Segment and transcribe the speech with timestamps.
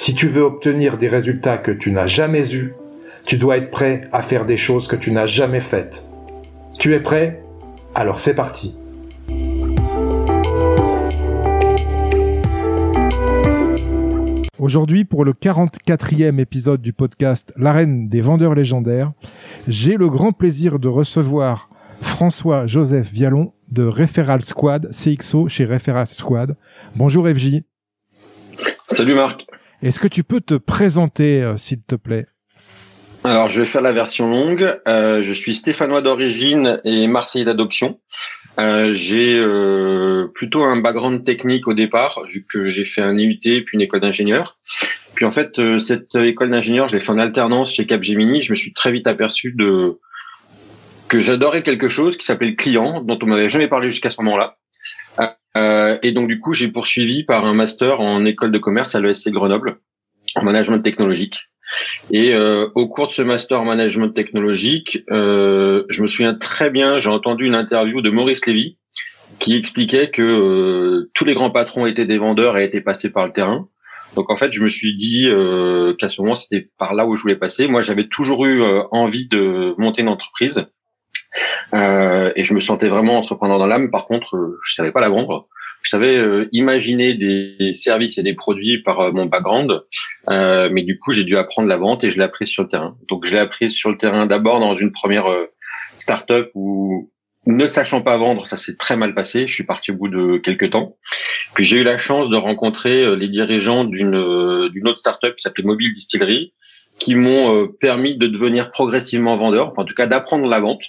[0.00, 2.72] Si tu veux obtenir des résultats que tu n'as jamais eus,
[3.24, 6.06] tu dois être prêt à faire des choses que tu n'as jamais faites.
[6.78, 7.42] Tu es prêt?
[7.96, 8.76] Alors c'est parti.
[14.60, 19.10] Aujourd'hui, pour le 44e épisode du podcast L'arène des vendeurs légendaires,
[19.66, 21.70] j'ai le grand plaisir de recevoir
[22.02, 26.56] François-Joseph Vialon de Referral Squad, CXO chez Referral Squad.
[26.94, 27.62] Bonjour FJ.
[28.86, 29.47] Salut Marc.
[29.82, 32.26] Est-ce que tu peux te présenter, euh, s'il te plaît?
[33.24, 34.80] Alors, je vais faire la version longue.
[34.86, 38.00] Euh, je suis stéphanois d'origine et marseillais d'adoption.
[38.58, 43.38] Euh, j'ai euh, plutôt un background technique au départ, vu que j'ai fait un IUT
[43.40, 44.58] puis une école d'ingénieur.
[45.14, 48.42] Puis en fait, euh, cette école d'ingénieur, je l'ai fait en alternance chez Capgemini.
[48.42, 50.00] Je me suis très vite aperçu de
[51.08, 54.20] que j'adorais quelque chose qui s'appelait le client, dont on m'avait jamais parlé jusqu'à ce
[54.22, 54.58] moment-là.
[55.56, 59.00] Euh, et donc du coup, j'ai poursuivi par un master en école de commerce à
[59.00, 59.80] l'ESC Grenoble
[60.36, 61.36] en management technologique.
[62.10, 66.70] Et euh, au cours de ce master en management technologique, euh, je me souviens très
[66.70, 68.78] bien, j'ai entendu une interview de Maurice Lévy
[69.38, 73.26] qui expliquait que euh, tous les grands patrons étaient des vendeurs et étaient passés par
[73.26, 73.68] le terrain.
[74.16, 77.14] Donc en fait, je me suis dit euh, qu'à ce moment, c'était par là où
[77.14, 77.68] je voulais passer.
[77.68, 80.66] Moi, j'avais toujours eu envie de monter une entreprise
[81.74, 83.90] euh, et je me sentais vraiment entrepreneur dans l'âme.
[83.90, 85.48] Par contre, je savais pas la vendre
[85.82, 89.80] je savais euh, imaginer des services et des produits par euh, mon background,
[90.28, 92.68] euh, mais du coup j'ai dû apprendre la vente et je l'ai appris sur le
[92.68, 92.96] terrain.
[93.08, 95.26] Donc je l'ai appris sur le terrain d'abord dans une première
[95.98, 97.10] startup où
[97.46, 99.46] ne sachant pas vendre, ça s'est très mal passé.
[99.46, 100.96] Je suis parti au bout de quelques temps.
[101.54, 105.64] Puis j'ai eu la chance de rencontrer les dirigeants d'une d'une autre startup qui s'appelait
[105.64, 106.52] Mobile Distillery,
[106.98, 110.82] qui m'ont permis de devenir progressivement vendeur, enfin en tout cas d'apprendre la vente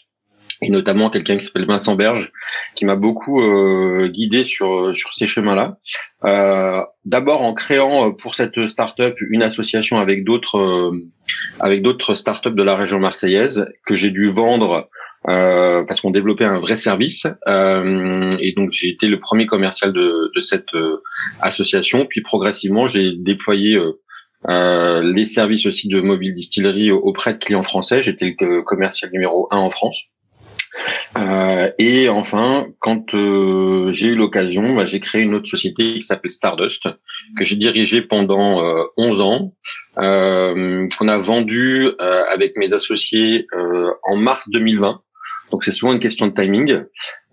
[0.61, 2.31] et notamment quelqu'un qui s'appelle Vincent Berge,
[2.75, 5.77] qui m'a beaucoup euh, guidé sur sur ces chemins-là.
[6.25, 10.91] Euh, D'abord en créant euh, pour cette start-up une association avec d'autres euh,
[11.59, 14.89] avec d'autres start-up de la région marseillaise que j'ai dû vendre
[15.27, 17.25] euh, parce qu'on développait un vrai service.
[17.47, 20.69] et donc j'ai été le premier commercial de, de cette
[21.41, 22.05] association.
[22.05, 23.79] Puis progressivement j'ai déployé
[24.47, 28.01] les services aussi de mobile distillerie auprès de clients français.
[28.01, 30.09] J'étais le commercial numéro un en France.
[31.18, 36.03] Euh, et enfin, quand euh, j'ai eu l'occasion, bah, j'ai créé une autre société qui
[36.03, 36.88] s'appelle Stardust,
[37.38, 39.53] que j'ai dirigée pendant euh, 11 ans,
[39.97, 43.47] euh, qu'on a vendu euh, avec mes associés
[44.07, 45.02] en mars 2020.
[45.52, 46.84] Donc c'est souvent une question de timing,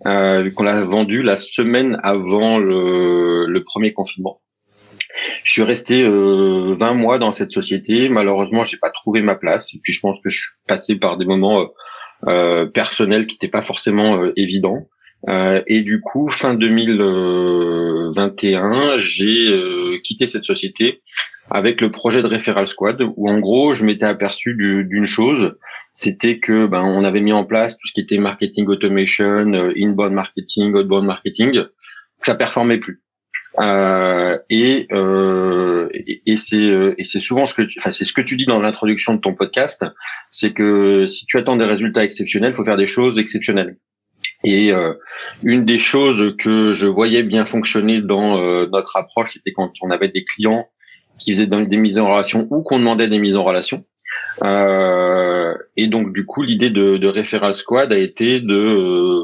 [0.03, 4.41] qu'on l'a vendu la semaine avant le, le premier confinement.
[5.43, 8.09] Je suis resté euh, 20 mois dans cette société.
[8.09, 9.65] Malheureusement, j'ai pas trouvé ma place.
[9.73, 11.65] Et puis, je pense que je suis passé par des moments euh,
[12.73, 14.89] personnel qui n'était pas forcément euh, évident.
[15.29, 21.01] Euh, et du coup, fin 2021, j'ai quitté cette société
[21.49, 25.57] avec le projet de Referral Squad, où en gros, je m'étais aperçu d'une chose,
[25.93, 30.13] c'était que ben on avait mis en place tout ce qui était marketing automation, inbound
[30.13, 31.63] marketing, outbound marketing,
[32.21, 33.01] ça performait plus.
[33.59, 38.13] Euh, et, euh, et, c'est euh, et c'est souvent ce que tu, enfin c'est ce
[38.13, 39.83] que tu dis dans l'introduction de ton podcast,
[40.29, 43.77] c'est que si tu attends des résultats exceptionnels, faut faire des choses exceptionnelles.
[44.43, 44.93] Et euh,
[45.43, 49.89] une des choses que je voyais bien fonctionner dans euh, notre approche, c'était quand on
[49.89, 50.67] avait des clients
[51.19, 53.85] qui faisaient des mises en relation ou qu'on demandait des mises en relation.
[54.43, 59.23] Euh, et donc du coup, l'idée de, de Referral Squad a été de,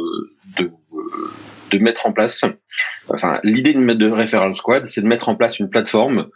[0.58, 0.72] de
[1.80, 2.44] de mettre en place,
[3.10, 6.28] enfin l'idée de, de Referral Squad, c'est de mettre en place une plateforme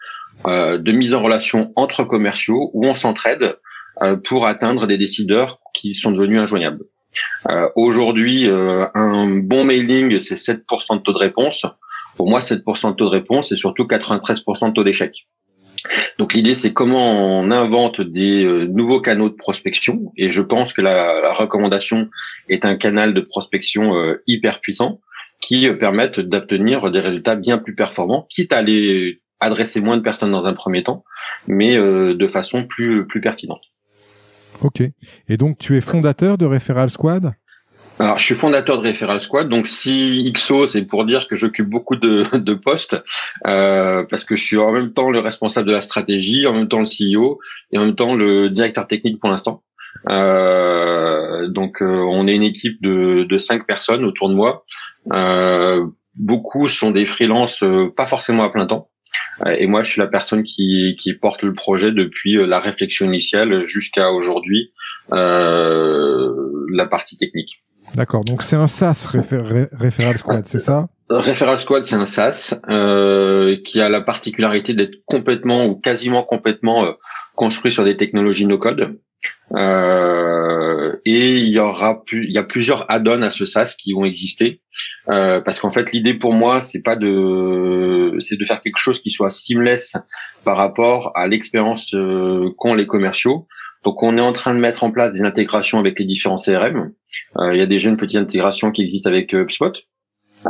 [0.45, 3.57] euh, de mise en relation entre commerciaux où on s'entraide
[4.01, 6.83] euh, pour atteindre des décideurs qui sont devenus injoignables.
[7.49, 11.65] Euh, Aujourd'hui, euh, un bon mailing, c'est 7% de taux de réponse.
[12.15, 15.27] Pour moi, 7% de taux de réponse, c'est surtout 93% de taux d'échec.
[16.17, 20.11] Donc l'idée, c'est comment on invente des euh, nouveaux canaux de prospection.
[20.17, 22.09] Et je pense que la, recommandation
[22.49, 24.99] est un canal de prospection euh, hyper puissant
[25.41, 30.31] qui permettent d'obtenir des résultats bien plus performants, quitte à aller adresser moins de personnes
[30.31, 31.03] dans un premier temps,
[31.47, 33.61] mais de façon plus plus pertinente.
[34.61, 34.81] Ok.
[35.29, 37.33] Et donc tu es fondateur de Referral Squad?
[37.99, 41.67] Alors, je suis fondateur de Referral Squad, donc si XO, c'est pour dire que j'occupe
[41.67, 42.95] beaucoup de, de postes,
[43.47, 46.67] euh, parce que je suis en même temps le responsable de la stratégie, en même
[46.67, 47.39] temps le CEO
[47.71, 49.63] et en même temps le directeur technique pour l'instant.
[50.09, 54.63] Euh, donc, euh, on est une équipe de, de cinq personnes autour de moi.
[55.13, 58.89] Euh, beaucoup sont des freelances, euh, pas forcément à plein temps.
[59.57, 63.63] Et moi, je suis la personne qui, qui porte le projet depuis la réflexion initiale
[63.65, 64.74] jusqu'à aujourd'hui,
[65.12, 67.63] la partie technique.
[67.95, 70.88] D'accord, donc c'est un SaaS Referral Squad, c'est ça?
[71.09, 76.86] Referral Squad, c'est un SaaS euh, qui a la particularité d'être complètement ou quasiment complètement
[76.86, 76.92] euh,
[77.36, 79.00] construit sur des technologies no-code.
[79.53, 84.05] Euh, et il y aura il y a plusieurs add-ons à ce SaaS qui vont
[84.05, 84.61] exister
[85.09, 89.01] euh, parce qu'en fait l'idée pour moi c'est pas de c'est de faire quelque chose
[89.01, 89.95] qui soit seamless
[90.43, 93.47] par rapport à l'expérience euh, qu'ont les commerciaux
[93.87, 96.91] donc on est en train de mettre en place des intégrations avec les différents CRM.
[97.37, 99.71] Euh, il y a déjà une petite intégration qui existe avec euh, HubSpot.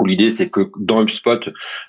[0.06, 1.40] L'idée c'est que dans HubSpot,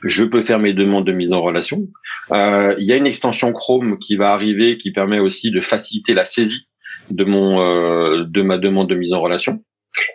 [0.02, 1.88] je peux faire mes demandes de mise en relation.
[2.32, 6.12] Euh, il y a une extension Chrome qui va arriver qui permet aussi de faciliter
[6.12, 6.67] la saisie
[7.10, 9.62] de mon de ma demande de mise en relation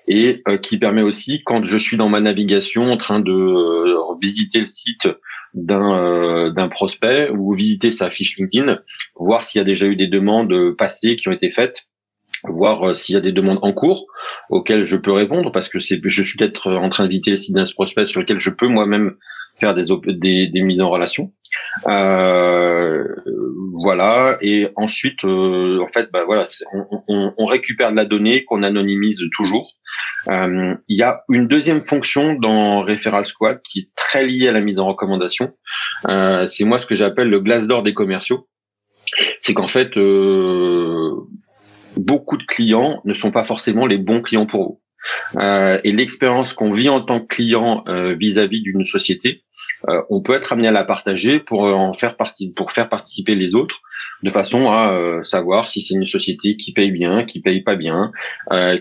[0.08, 3.96] et euh, qui permet aussi, quand je suis dans ma navigation en train de euh,
[4.22, 5.10] visiter le site
[5.54, 8.80] d'un euh, d'un prospect ou visiter sa fiche LinkedIn,
[9.16, 11.88] voir s'il y a déjà eu des demandes passées qui ont été faites
[12.46, 14.06] voir s'il y a des demandes en cours
[14.50, 18.06] auxquelles je peux répondre parce que c'est je suis peut-être en train site d'un prospect
[18.06, 19.16] sur lequel je peux moi-même
[19.60, 21.32] faire des, des, des mises en relation.
[21.88, 23.04] Euh,
[23.74, 24.38] voilà.
[24.42, 28.64] Et ensuite, euh, en fait, bah voilà, on, on, on, récupère de la donnée qu'on
[28.64, 29.76] anonymise toujours.
[30.30, 34.52] Euh, il y a une deuxième fonction dans Referral Squad qui est très liée à
[34.52, 35.54] la mise en recommandation.
[36.08, 38.48] Euh, c'est moi ce que j'appelle le glace d'or des commerciaux.
[39.40, 41.12] C'est qu'en fait, euh,
[41.98, 44.84] beaucoup de clients ne sont pas forcément les bons clients pour vous.
[45.38, 49.44] Euh, et l'expérience qu'on vit en tant que client euh, vis-à-vis d'une société,
[49.90, 53.36] euh, on peut être amené à la partager pour en faire partie, pour faire participer
[53.36, 53.80] les autres,
[54.24, 58.12] de façon à savoir si c'est une société qui paye bien, qui paye pas bien,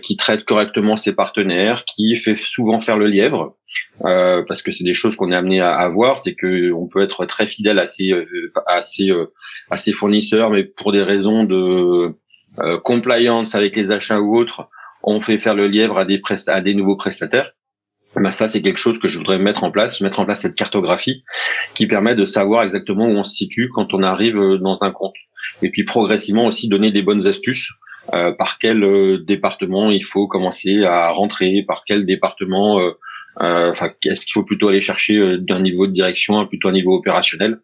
[0.01, 3.57] qui traite correctement ses partenaires, qui fait souvent faire le lièvre,
[4.01, 7.01] parce que c'est des choses qu'on est amené à, à voir, c'est que on peut
[7.01, 8.13] être très fidèle à ses,
[8.65, 9.09] à ses,
[9.69, 12.15] à ses fournisseurs, mais pour des raisons de
[12.83, 14.69] compliance avec les achats ou autres,
[15.03, 17.51] on fait faire le lièvre à des, à des nouveaux prestataires.
[18.15, 20.55] Ben ça, c'est quelque chose que je voudrais mettre en place, mettre en place cette
[20.55, 21.23] cartographie
[21.73, 24.91] qui permet de savoir exactement où on se situe quand on arrive euh, dans un
[24.91, 25.15] compte.
[25.63, 27.71] Et puis progressivement aussi donner des bonnes astuces
[28.13, 32.91] euh, par quel euh, département il faut commencer à rentrer, par quel département euh,
[33.39, 36.73] enfin, est-ce qu'il faut plutôt aller chercher euh, d'un niveau de direction à plutôt un
[36.73, 37.59] niveau opérationnel?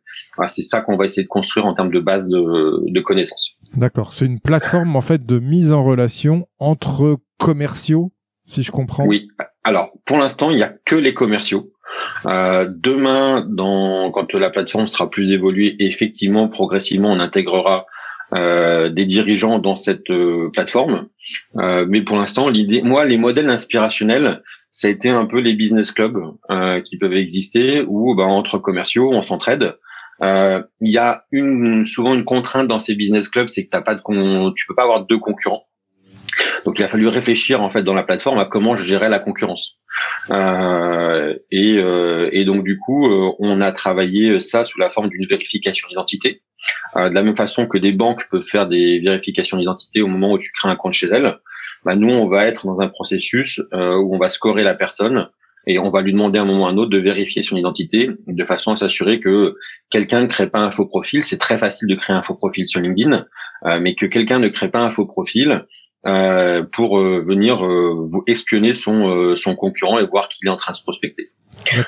[0.48, 3.58] C'est ça qu'on va essayer de construire en termes de base de, de connaissances.
[3.76, 4.14] D'accord.
[4.14, 8.12] C'est une plateforme en fait de mise en relation entre commerciaux,
[8.44, 9.06] si je comprends?
[9.06, 9.28] Oui.
[9.64, 11.72] Alors, pour l'instant, il n'y a que les commerciaux.
[12.28, 17.86] Euh, demain, dans, quand la plateforme sera plus évoluée, effectivement, progressivement, on intégrera
[18.34, 21.08] euh, des dirigeants dans cette euh, plateforme.
[21.58, 25.54] Euh, mais pour l'instant, l'idée, moi, les modèles inspirationnels, ça a été un peu les
[25.54, 26.20] business clubs
[26.52, 29.78] euh, qui peuvent exister où ben, entre commerciaux on s'entraide.
[30.22, 33.82] Euh, il y a une souvent une contrainte dans ces business clubs, c'est que t'as
[33.82, 35.69] pas de con, tu peux pas avoir deux concurrents.
[36.66, 39.20] Donc il a fallu réfléchir en fait dans la plateforme à comment je gérais la
[39.20, 39.78] concurrence.
[40.30, 45.10] Euh, et, euh, et, donc du coup, euh, on a travaillé ça sous la forme
[45.10, 46.42] d'une vérification d'identité.
[46.96, 50.38] De la même façon que des banques peuvent faire des vérifications d'identité au moment où
[50.38, 51.38] tu crées un compte chez elles,
[51.86, 55.30] bah, nous on va être dans un processus où on va scorer la personne
[55.68, 57.56] et on va lui demander à un moment ou à un autre de vérifier son
[57.56, 59.56] identité de façon à s'assurer que
[59.90, 61.24] quelqu'un ne crée pas un faux profil.
[61.24, 63.26] C'est très facile de créer un faux profil sur LinkedIn,
[63.80, 65.64] mais que quelqu'un ne crée pas un faux profil
[66.06, 70.56] euh, pour euh, venir euh, vous espionner son, son concurrent et voir qu'il est en
[70.56, 71.32] train de se prospecter.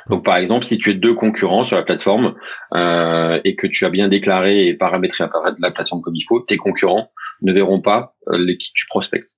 [0.10, 2.36] Donc par exemple, si tu es deux concurrents sur la plateforme
[2.74, 5.24] et que tu as bien déclaré et paramétré
[5.60, 7.10] la plateforme comme il faut, tes concurrents
[7.41, 9.30] ne verront pas les qui tu prospectes.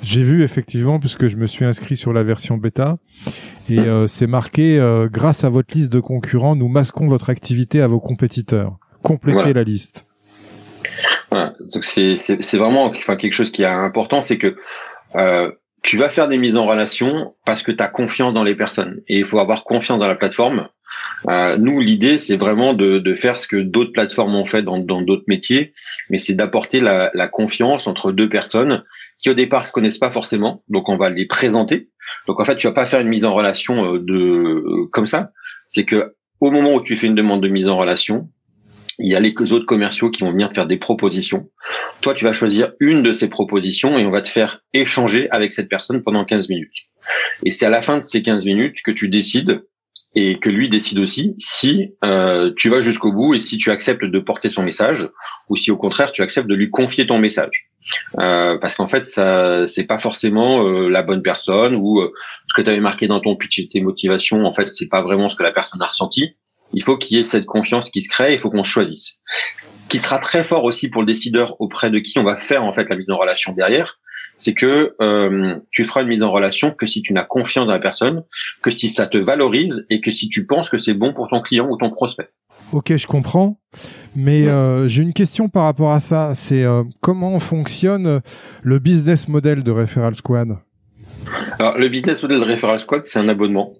[0.00, 2.98] J'ai vu effectivement, puisque je me suis inscrit sur la version bêta,
[3.68, 4.06] et hum.
[4.06, 4.78] c'est marqué
[5.10, 8.78] grâce à votre liste de concurrents, nous masquons votre activité à vos compétiteurs.
[9.02, 10.06] Complétez la liste.
[11.30, 11.54] Voilà.
[11.72, 14.56] Donc c'est vraiment enfin quelque chose qui est important, c'est que
[15.14, 15.50] euh,
[15.82, 19.02] tu vas faire des mises en relation parce que tu as confiance dans les personnes
[19.08, 20.68] et il faut avoir confiance dans la plateforme
[21.58, 25.24] nous, l'idée, c'est vraiment de, de, faire ce que d'autres plateformes ont fait dans d'autres
[25.26, 25.74] métiers,
[26.10, 28.84] mais c'est d'apporter la, la, confiance entre deux personnes
[29.18, 31.90] qui au départ se connaissent pas forcément, donc on va les présenter.
[32.26, 35.32] Donc en fait, tu vas pas faire une mise en relation de comme ça.
[35.68, 38.30] C'est que au moment où tu fais une demande de mise en relation,
[38.98, 41.48] il y a les autres commerciaux qui vont venir faire des propositions.
[42.00, 45.52] Toi, tu vas choisir une de ces propositions et on va te faire échanger avec
[45.52, 46.86] cette personne pendant 15 minutes.
[47.44, 49.62] Et c'est à la fin de ces 15 minutes que tu décides
[50.14, 54.04] et que lui décide aussi si euh, tu vas jusqu'au bout et si tu acceptes
[54.04, 55.08] de porter son message
[55.48, 57.68] ou si au contraire tu acceptes de lui confier ton message.
[58.18, 62.12] Euh, parce qu'en fait, ça c'est pas forcément euh, la bonne personne ou euh,
[62.48, 64.44] ce que tu avais marqué dans ton pitch et tes motivations.
[64.44, 66.36] En fait, c'est pas vraiment ce que la personne a ressenti.
[66.72, 68.34] Il faut qu'il y ait cette confiance qui se crée.
[68.34, 69.14] Il faut qu'on se choisisse.
[69.88, 72.72] Qui sera très fort aussi pour le décideur auprès de qui on va faire en
[72.72, 73.98] fait la mise en relation derrière,
[74.36, 77.72] c'est que euh, tu feras une mise en relation que si tu n'as confiance dans
[77.72, 78.22] la personne,
[78.62, 81.40] que si ça te valorise et que si tu penses que c'est bon pour ton
[81.40, 82.28] client ou ton prospect.
[82.72, 83.58] Ok, je comprends.
[84.14, 86.34] Mais euh, j'ai une question par rapport à ça.
[86.34, 88.20] C'est euh, comment fonctionne
[88.62, 90.58] le business model de Referral Squad?
[91.58, 93.74] Alors, le business model de Referral Squad, c'est un abonnement.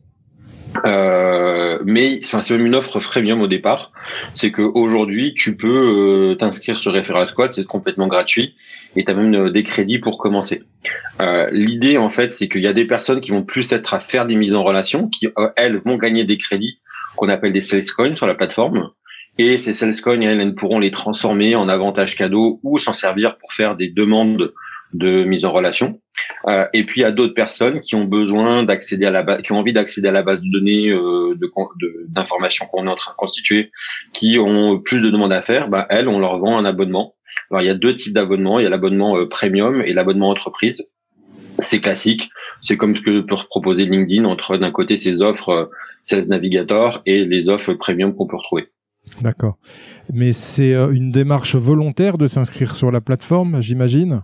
[0.86, 3.92] Euh, mais enfin, c'est même une offre freemium au départ.
[4.34, 8.54] C'est qu'aujourd'hui, tu peux euh, t'inscrire sur Referral Squad, c'est complètement gratuit,
[8.96, 10.62] et tu as même euh, des crédits pour commencer.
[11.50, 14.26] L'idée, en fait, c'est qu'il y a des personnes qui vont plus être à faire
[14.26, 16.78] des mises en relation, qui, elles, vont gagner des crédits
[17.16, 18.90] qu'on appelle des sales coins sur la plateforme.
[19.36, 23.36] Et ces sales coins, elles, elles pourront les transformer en avantages cadeaux ou s'en servir
[23.36, 24.52] pour faire des demandes
[24.92, 26.00] de mise en relation.
[26.46, 29.42] Euh, et puis il y a d'autres personnes qui ont besoin d'accéder à la base,
[29.42, 31.38] qui ont envie d'accéder à la base de données euh,
[32.08, 33.70] d'informations qu'on est en train de constituer,
[34.12, 35.68] qui ont plus de demandes à faire.
[35.68, 37.14] Bah, elles, on leur vend un abonnement.
[37.50, 38.58] Alors il y a deux types d'abonnements.
[38.58, 40.88] Il y a l'abonnement euh, premium et l'abonnement entreprise.
[41.60, 42.30] C'est classique.
[42.60, 45.64] C'est comme ce que peut proposer LinkedIn entre d'un côté ses offres euh,
[46.02, 48.68] Sales Navigator et les offres premium qu'on peut retrouver.
[49.22, 49.58] D'accord.
[50.12, 54.22] Mais c'est euh, une démarche volontaire de s'inscrire sur la plateforme, j'imagine?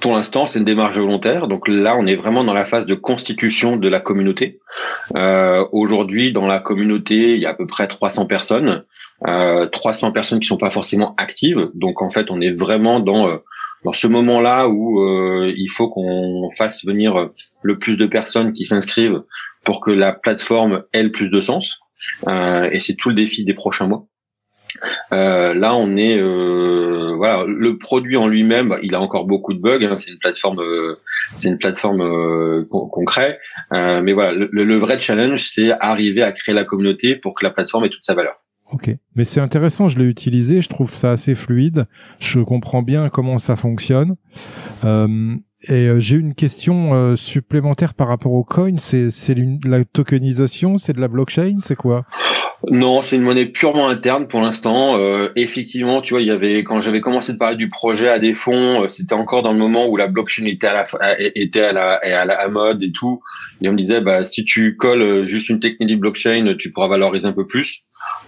[0.00, 1.48] Pour l'instant, c'est une démarche volontaire.
[1.48, 4.60] Donc là, on est vraiment dans la phase de constitution de la communauté.
[5.16, 8.84] Euh, Aujourd'hui, dans la communauté, il y a à peu près 300 personnes,
[9.26, 11.70] euh, 300 personnes qui sont pas forcément actives.
[11.74, 13.38] Donc en fait, on est vraiment dans euh,
[13.84, 17.28] dans ce moment-là où euh, il faut qu'on fasse venir
[17.62, 19.22] le plus de personnes qui s'inscrivent
[19.64, 21.80] pour que la plateforme ait le plus de sens.
[22.26, 24.06] Euh, et c'est tout le défi des prochains mois.
[25.12, 26.18] Euh, là, on est
[27.18, 29.84] voilà, le produit en lui-même, il a encore beaucoup de bugs.
[29.84, 30.96] Hein, c'est une plateforme, euh,
[31.36, 33.36] c'est une plateforme euh, qu'on crée.
[33.70, 37.50] mais voilà, le, le, vrai challenge, c'est arriver à créer la communauté pour que la
[37.50, 38.40] plateforme ait toute sa valeur.
[38.70, 41.86] Ok, mais c'est intéressant, je l'ai utilisé, je trouve ça assez fluide,
[42.18, 44.16] je comprends bien comment ça fonctionne.
[44.84, 45.36] Euh,
[45.68, 49.10] et j'ai une question supplémentaire par rapport au coin, c'est
[49.64, 52.04] la tokenisation, c'est de la blockchain, c'est quoi?
[52.66, 54.98] Non, c'est une monnaie purement interne pour l'instant.
[54.98, 58.18] Euh, effectivement, tu vois, il y avait quand j'avais commencé de parler du projet à
[58.18, 61.60] des fonds, euh, c'était encore dans le moment où la blockchain était à la était
[61.60, 63.20] à la, à la mode et tout.
[63.62, 66.88] Et on me disait, bah si tu colles euh, juste une technique blockchain, tu pourras
[66.88, 67.84] valoriser un peu plus.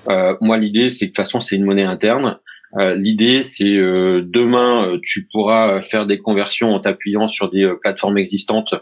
[0.09, 2.39] Euh, moi, l'idée, c'est que de toute façon, c'est une monnaie interne.
[2.79, 7.73] Euh, l'idée, c'est euh, demain, euh, tu pourras faire des conversions en t'appuyant sur des
[7.81, 8.75] plateformes existantes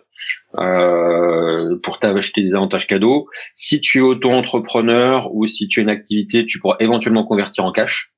[0.52, 3.28] pour t'acheter des avantages cadeaux.
[3.54, 7.72] Si tu es auto-entrepreneur ou si tu as une activité, tu pourras éventuellement convertir en
[7.72, 8.12] cash.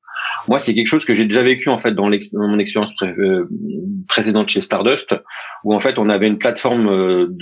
[0.48, 2.92] Moi, c'est quelque chose que j'ai déjà vécu en fait dans, mon expérience
[4.08, 5.16] précédente chez Stardust,
[5.64, 6.88] où en fait on avait une plateforme,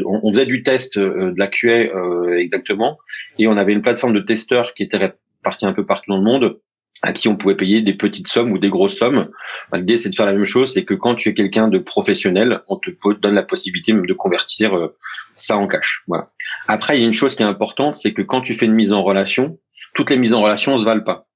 [0.04, 2.98] on, faisait du test de la QA exactement,
[3.38, 6.24] et on avait une plateforme de testeurs qui était répartie un peu partout dans le
[6.24, 6.58] monde
[7.02, 9.28] à qui on pouvait payer des petites sommes ou des grosses sommes.
[9.72, 12.62] L'idée, c'est de faire la même chose, c'est que quand tu es quelqu'un de professionnel,
[12.68, 12.90] on te
[13.20, 14.96] donne la possibilité même de convertir euh,
[15.34, 16.02] ça en cash.
[16.08, 16.30] Voilà.
[16.66, 18.74] Après, il y a une chose qui est importante, c'est que quand tu fais une
[18.74, 19.58] mise en relation,
[19.94, 21.27] toutes les mises en relation ne se valent pas.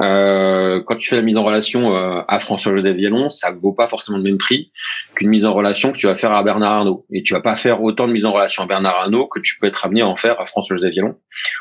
[0.00, 3.88] Euh, quand tu fais la mise en relation euh, à François-Joseph Vialon, ça vaut pas
[3.88, 4.72] forcément le même prix
[5.14, 7.06] qu'une mise en relation que tu vas faire à Bernard Arnault.
[7.12, 9.58] Et tu vas pas faire autant de mise en relation à Bernard Arnault que tu
[9.58, 11.16] peux être amené à en faire à François-Joseph Vialon.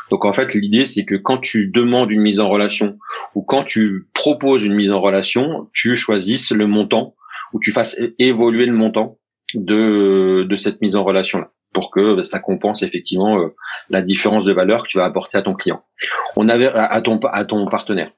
[0.10, 2.98] Donc en fait, l'idée c'est que quand tu demandes une mise en relation
[3.36, 7.16] ou quand tu proposes une mise en relation, tu choisisses le montant
[7.54, 9.18] ou tu fasses évoluer le montant
[9.54, 13.54] de, de cette mise en relation là pour que ça compense effectivement euh,
[13.90, 15.84] la différence de valeur que tu vas apporter à ton client.
[16.36, 18.12] On avait à ton à ton partenaire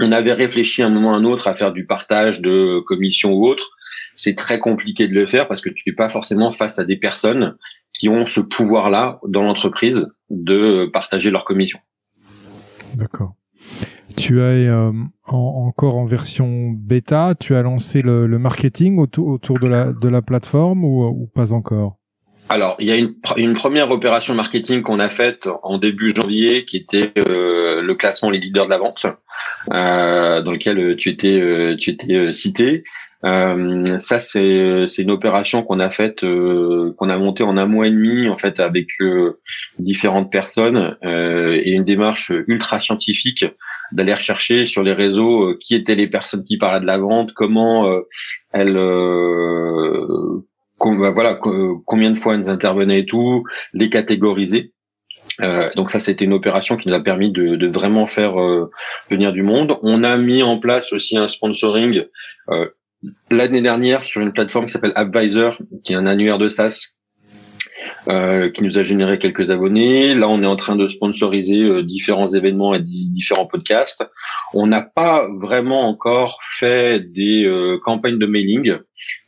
[0.00, 3.46] on avait réfléchi un moment ou un autre à faire du partage de commissions ou
[3.46, 3.70] autre.
[4.14, 6.96] C'est très compliqué de le faire parce que tu n'es pas forcément face à des
[6.96, 7.56] personnes
[7.94, 11.80] qui ont ce pouvoir-là dans l'entreprise de partager leurs commissions.
[12.96, 13.34] D'accord.
[14.16, 14.92] Tu as euh,
[15.26, 20.84] encore en version bêta, tu as lancé le, marketing autour, de, la, de la plateforme
[20.84, 22.01] ou pas encore?
[22.48, 26.76] Alors, il y a une, première opération marketing qu'on a faite en début janvier, qui
[26.76, 29.06] était euh, le classement les leaders de la vente,
[29.72, 32.84] euh, dans lequel tu étais, euh, tu étais euh, cité.
[33.24, 37.90] Euh, ça, c'est une opération qu'on a faite, qu'on a montée en un mois et
[37.90, 38.88] demi, en fait, avec
[39.78, 43.46] différentes personnes et une démarche ultra scientifique
[43.92, 47.88] d'aller rechercher sur les réseaux qui étaient les personnes qui parlaient de la vente, comment
[48.50, 48.76] elles
[50.84, 51.38] voilà
[51.86, 54.72] combien de fois elles intervenaient et tout, les catégoriser.
[55.40, 58.70] Euh, donc ça, c'était une opération qui nous a permis de, de vraiment faire euh,
[59.10, 59.78] venir du monde.
[59.82, 62.04] On a mis en place aussi un sponsoring
[62.50, 62.68] euh,
[63.30, 66.91] l'année dernière sur une plateforme qui s'appelle Advisor, qui est un annuaire de SaaS
[68.08, 70.16] euh, qui nous a généré quelques abonnés.
[70.16, 74.04] Là, on est en train de sponsoriser euh, différents événements et différents podcasts.
[74.54, 78.76] On n'a pas vraiment encore fait des euh, campagnes de mailing,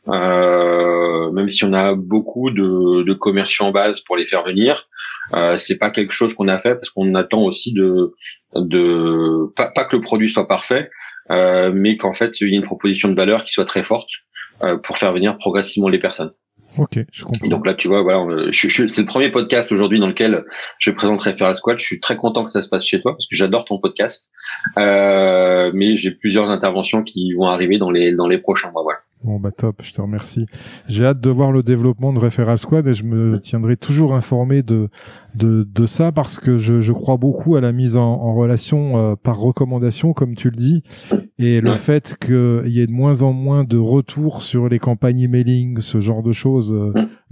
[0.08, 4.88] même si on a beaucoup de, de, commerciaux en base pour les faire venir.
[5.56, 8.12] c'est pas quelque chose qu'on a fait parce qu'on attend aussi de,
[8.56, 10.90] de pas, pas, que le produit soit parfait,
[11.30, 14.10] mais qu'en fait il y ait une proposition de valeur qui soit très forte
[14.82, 16.32] pour faire venir progressivement les personnes.
[16.78, 17.48] Ok, je comprends.
[17.48, 20.44] donc là, tu vois, voilà, je, je, c'est le premier podcast aujourd'hui dans lequel
[20.78, 21.78] je présente Referral Squad.
[21.78, 24.30] Je suis très content que ça se passe chez toi parce que j'adore ton podcast.
[24.78, 28.82] Euh, mais j'ai plusieurs interventions qui vont arriver dans les dans les prochains mois.
[28.82, 28.98] Voilà.
[29.22, 30.44] Bon bah top, je te remercie.
[30.86, 34.62] J'ai hâte de voir le développement de Referral Squad et je me tiendrai toujours informé
[34.62, 34.90] de
[35.34, 38.98] de, de ça parce que je, je crois beaucoup à la mise en, en relation
[38.98, 40.82] euh, par recommandation, comme tu le dis,
[41.38, 45.22] et le fait qu'il y ait de moins en moins de retours sur les campagnes
[45.22, 46.72] emailing, ce genre de choses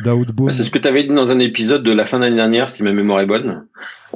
[0.01, 0.53] d'outbound.
[0.53, 2.83] C'est ce que tu avais dit dans un épisode de la fin d'année dernière, si
[2.83, 3.67] ma mémoire est bonne.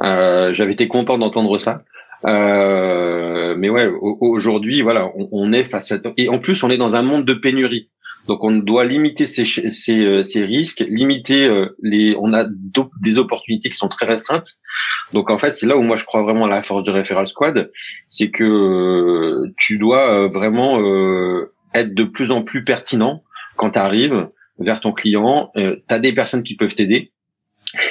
[0.03, 1.85] Euh, J'avais été content d'entendre ça.
[2.27, 6.97] Euh, mais ouais, aujourd'hui, voilà, on, est face à et en plus, on est dans
[6.97, 7.91] un monde de pénurie.
[8.27, 9.45] Donc, on doit limiter ces,
[10.01, 12.17] euh, risques, limiter euh, les.
[12.19, 12.45] On a
[13.01, 14.55] des opportunités qui sont très restreintes.
[15.13, 17.27] Donc, en fait, c'est là où moi je crois vraiment à la force du referral
[17.27, 17.71] squad,
[18.09, 20.81] c'est que tu dois vraiment
[21.75, 23.23] être de plus en plus pertinent
[23.57, 25.53] quand tu arrives vers ton client.
[25.55, 27.13] tu as des personnes qui peuvent t'aider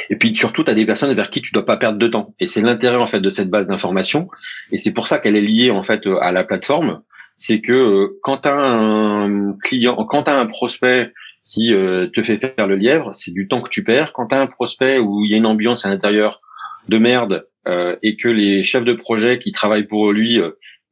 [0.09, 2.33] et puis surtout, tu as des personnes vers qui tu dois pas perdre de temps.
[2.39, 4.29] Et c'est l'intérêt en fait de cette base d'information.
[4.71, 7.01] Et c'est pour ça qu'elle est liée en fait à la plateforme.
[7.37, 11.11] C'est que euh, quand tu as un client, quand un prospect
[11.45, 14.13] qui euh, te fait faire le lièvre, c'est du temps que tu perds.
[14.13, 16.41] Quand tu as un prospect où il y a une ambiance à l'intérieur
[16.87, 20.39] de merde euh, et que les chefs de projet qui travaillent pour lui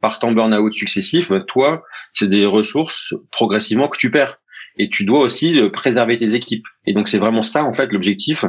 [0.01, 4.39] partent en burn-out successif, bah, toi, c'est des ressources progressivement que tu perds
[4.77, 6.65] et tu dois aussi euh, préserver tes équipes.
[6.85, 8.45] Et donc c'est vraiment ça en fait l'objectif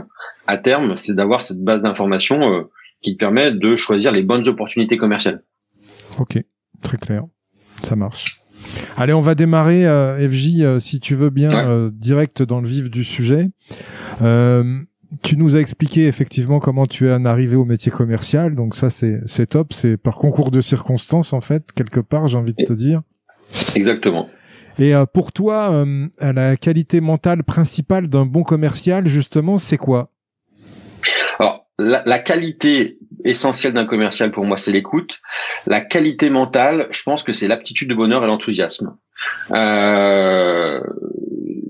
[0.46, 2.62] à terme, c'est d'avoir cette base d'information euh,
[3.02, 5.42] qui te permet de choisir les bonnes opportunités commerciales.
[6.18, 6.38] Ok,
[6.82, 7.24] très clair,
[7.84, 8.40] ça marche.
[8.96, 12.90] Allez, on va démarrer, euh, FJ, euh, si tu veux bien, direct dans le vif
[12.90, 13.50] du sujet.
[15.22, 18.90] tu nous as expliqué effectivement comment tu es en arrivé au métier commercial, donc ça
[18.90, 22.72] c'est top, c'est par concours de circonstances en fait quelque part, j'ai envie de te
[22.72, 23.02] dire.
[23.74, 24.26] Exactement.
[24.78, 30.10] Et euh, pour toi, euh, la qualité mentale principale d'un bon commercial, justement, c'est quoi?
[31.78, 35.20] La, la, qualité essentielle d'un commercial, pour moi, c'est l'écoute.
[35.66, 38.96] La qualité mentale, je pense que c'est l'aptitude de bonheur et l'enthousiasme.
[39.52, 40.80] Euh,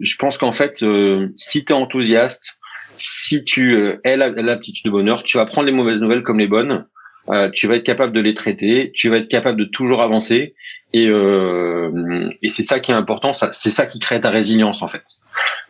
[0.00, 2.58] je pense qu'en fait, euh, si tu es enthousiaste,
[2.96, 6.86] si tu euh, l'aptitude de bonheur, tu vas prendre les mauvaises nouvelles comme les bonnes.
[7.30, 10.54] Euh, tu vas être capable de les traiter, tu vas être capable de toujours avancer,
[10.92, 14.88] et, euh, et c'est ça qui est important, c'est ça qui crée ta résilience en
[14.88, 15.04] fait.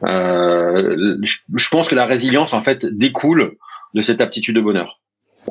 [0.02, 3.56] Euh, je, pense que la résilience en fait découle
[3.94, 5.00] de cette aptitude de bonheur.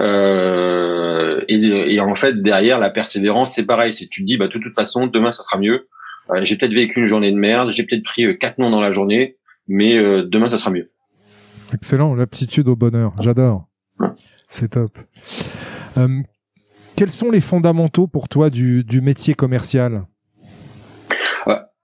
[0.01, 4.47] Euh, et, et, en fait derrière la persévérance c'est pareil, c'est tu te dis bah
[4.47, 5.88] de toute façon demain ça sera mieux.
[6.32, 8.82] Euh, j'ai peut-être vécu une journée de merde, j'ai peut-être pris euh, quatre noms dans
[8.82, 10.91] la journée, mais demain ça sera mieux.
[11.73, 13.67] Excellent, l'aptitude au bonheur, j'adore.
[14.49, 14.97] C'est top.
[16.95, 20.06] Quels sont les fondamentaux pour toi du, du métier commercial?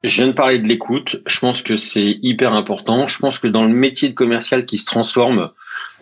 [0.03, 1.21] Je viens de parler de l'écoute.
[1.27, 3.05] Je pense que c'est hyper important.
[3.07, 5.51] Je pense que dans le métier de commercial qui se transforme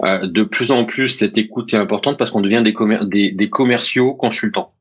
[0.03, 4.73] euh, de plus en plus, cette écoute est importante parce qu'on devient des, commerciaux consultants.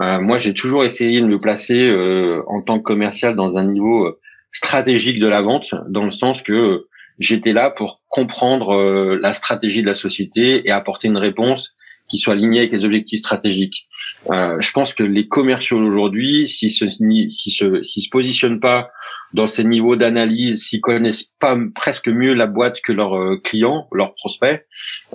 [0.00, 3.64] Euh, moi, j'ai toujours essayé de me placer euh, en tant que commercial dans un
[3.64, 4.16] niveau
[4.52, 6.86] stratégique de la vente, dans le sens que
[7.18, 11.74] j'étais là pour comprendre la stratégie de la société et apporter une réponse
[12.08, 13.86] qui soit aligné avec les objectifs stratégiques.
[14.30, 18.90] Euh, je pense que les commerciaux aujourd'hui, s'ils se, s'ils se, s'ils se positionnent pas
[19.32, 23.88] dans ces niveaux d'analyse, s'ils connaissent pas presque mieux la boîte que leurs euh, clients,
[23.92, 24.64] leurs prospects,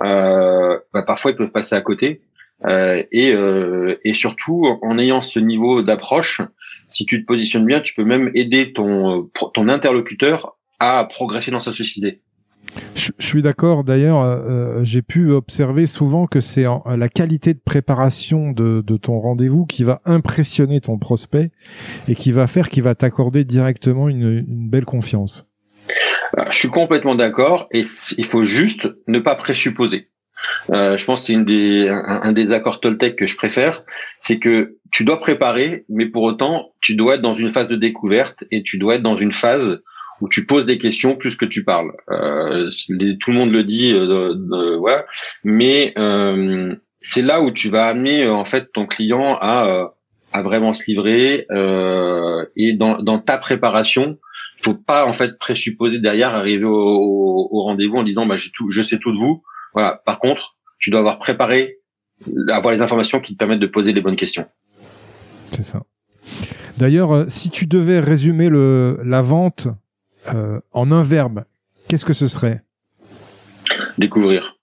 [0.03, 2.21] euh, bah parfois ils peuvent passer à côté.
[2.65, 6.41] Euh, et, euh, et surtout, en ayant ce niveau d'approche,
[6.89, 11.59] si tu te positionnes bien, tu peux même aider ton, ton interlocuteur à progresser dans
[11.59, 12.21] sa société.
[12.95, 13.83] Je, suis d'accord.
[13.83, 19.19] D'ailleurs, euh, j'ai pu observer souvent que c'est la qualité de préparation de, de ton
[19.19, 21.51] rendez-vous qui va impressionner ton prospect
[22.07, 25.47] et qui va faire qu'il va t'accorder directement une, une belle confiance.
[26.49, 27.83] Je suis complètement d'accord et
[28.17, 30.07] il faut juste ne pas présupposer.
[30.71, 33.83] Euh, je pense que c'est des, un, des accords Toltec que je préfère,
[34.19, 37.75] c'est que tu dois préparer, mais pour autant, tu dois être dans une phase de
[37.75, 39.81] découverte et tu dois être dans une phase
[40.21, 41.91] où tu poses des questions plus que tu parles.
[42.09, 42.69] Euh,
[43.19, 45.03] tout le monde le dit, euh, ouais,
[45.43, 49.93] mais euh, c'est là où tu vas amener en fait ton client à,
[50.31, 51.47] à vraiment se livrer
[52.55, 54.17] et dans, dans ta préparation,
[54.63, 58.69] faut pas en fait présupposer derrière arriver au, au, au rendez-vous en disant bah tout,
[58.71, 60.01] je sais tout de vous voilà.
[60.05, 61.77] Par contre, tu dois avoir préparé,
[62.49, 64.45] avoir les informations qui te permettent de poser les bonnes questions.
[65.51, 65.83] C'est ça.
[66.77, 69.67] D'ailleurs, euh, si tu devais résumer le, la vente
[70.33, 71.43] euh, en un verbe,
[71.87, 72.61] qu'est-ce que ce serait
[73.97, 74.57] Découvrir.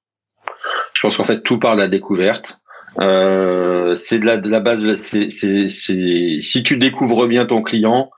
[0.95, 2.61] Je pense qu'en fait, tout part de la découverte.
[3.01, 4.97] Euh, c'est de la, de la base.
[4.97, 5.69] C'est, c'est,
[6.41, 8.11] si tu découvres bien ton client,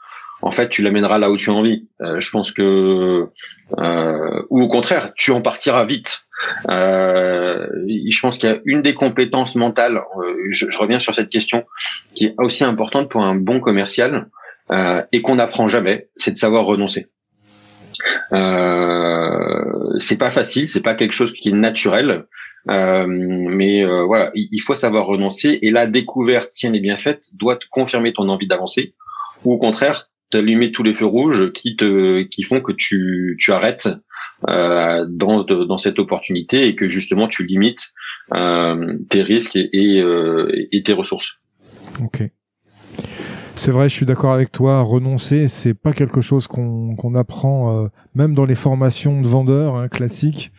[0.42, 1.88] en fait, tu l'amèneras là où tu as envie.
[2.00, 3.28] Euh, je pense que,
[3.78, 6.24] euh, ou au contraire, tu en partiras vite.
[6.70, 9.98] Euh, je pense qu'il y a une des compétences mentales.
[9.98, 11.64] Euh, je, je, reviens sur cette question
[12.14, 14.28] qui est aussi importante pour un bon commercial
[14.70, 17.08] euh, et qu'on n'apprend jamais, c'est de savoir renoncer.
[18.32, 22.26] Euh, c'est pas facile, c'est pas quelque chose qui est naturel.
[22.70, 27.28] Euh, mais voilà, il, faut savoir renoncer et la découverte, si elle est bien faite,
[27.32, 28.94] doit te confirmer ton envie d'avancer,
[29.44, 33.52] ou au contraire t'allumer tous les feux rouges qui te qui font que tu tu
[33.52, 33.88] arrêtes
[34.48, 37.90] euh, dans dans cette opportunité et que justement tu limites
[38.34, 41.40] euh, tes risques et et, euh, et, tes ressources.
[42.02, 42.22] Ok.
[43.60, 44.80] C'est vrai, je suis d'accord avec toi.
[44.80, 49.74] Renoncer, c'est pas quelque chose qu'on qu'on apprend euh, même dans les formations de vendeurs
[49.74, 50.50] hein, classiques.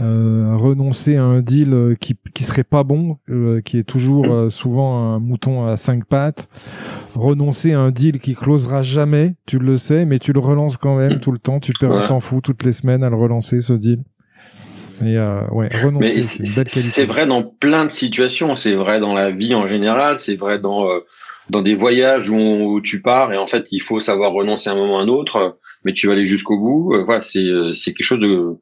[0.00, 4.26] Euh, renoncer à un deal euh, qui qui serait pas bon, euh, qui est toujours
[4.26, 4.48] mm.
[4.48, 6.48] souvent un mouton à cinq pattes.
[7.14, 10.96] Renoncer à un deal qui closera jamais, tu le sais, mais tu le relances quand
[10.96, 11.60] même tout le temps.
[11.60, 13.98] Tu perds un temps fou toutes les semaines à le relancer ce deal.
[15.02, 15.18] Et
[15.52, 16.88] ouais, renoncer, c'est une belle qualité.
[16.88, 18.54] C'est vrai dans plein de situations.
[18.54, 20.18] C'est vrai dans la vie en général.
[20.18, 20.86] C'est vrai dans
[21.50, 24.76] dans des voyages où, tu pars et en fait il faut savoir renoncer à un
[24.76, 26.94] moment ou à un autre, mais tu vas aller jusqu'au bout.
[27.04, 28.56] voilà, c'est c'est quelque chose de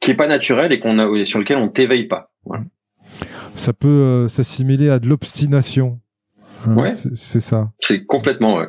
[0.00, 2.32] qui est pas naturel et qu'on a sur lequel on t'éveille pas.
[3.54, 6.00] Ça peut euh, s'assimiler à de l'obstination.
[6.66, 6.90] Hein, ouais.
[6.90, 7.70] C'est ça.
[7.80, 8.68] C'est complètement ouais.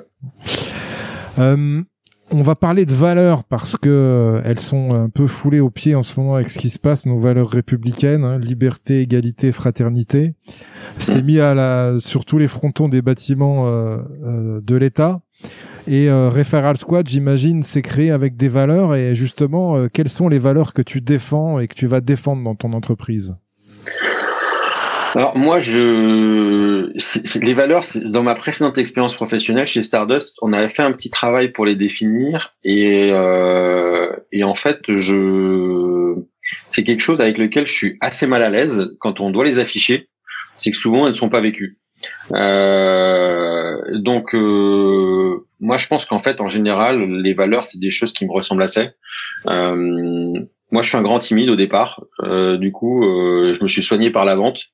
[1.40, 1.82] Euh,
[2.32, 5.96] on va parler de valeurs parce que euh, elles sont un peu foulées aux pieds
[5.96, 10.34] en ce moment avec ce qui se passe, nos valeurs républicaines, hein, liberté, égalité, fraternité.
[10.98, 15.22] C'est mis à la sur tous les frontons des bâtiments de l'État.
[15.88, 18.96] Et euh, Squad, j'imagine, c'est créé avec des valeurs.
[18.96, 22.44] Et justement, euh, quelles sont les valeurs que tu défends et que tu vas défendre
[22.44, 23.36] dans ton entreprise?
[25.16, 26.92] Alors moi, je
[27.44, 31.52] les valeurs dans ma précédente expérience professionnelle chez Stardust, on avait fait un petit travail
[31.52, 36.16] pour les définir et euh, et en fait, je
[36.72, 39.60] c'est quelque chose avec lequel je suis assez mal à l'aise quand on doit les
[39.60, 40.08] afficher.
[40.58, 41.78] C'est que souvent elles ne sont pas vécues.
[42.34, 48.14] Euh, donc euh, moi je pense qu'en fait en général les valeurs c'est des choses
[48.14, 48.90] qui me ressemblent assez.
[49.48, 50.34] Euh,
[50.72, 53.84] moi je suis un grand timide au départ, euh, du coup euh, je me suis
[53.84, 54.66] soigné par la vente.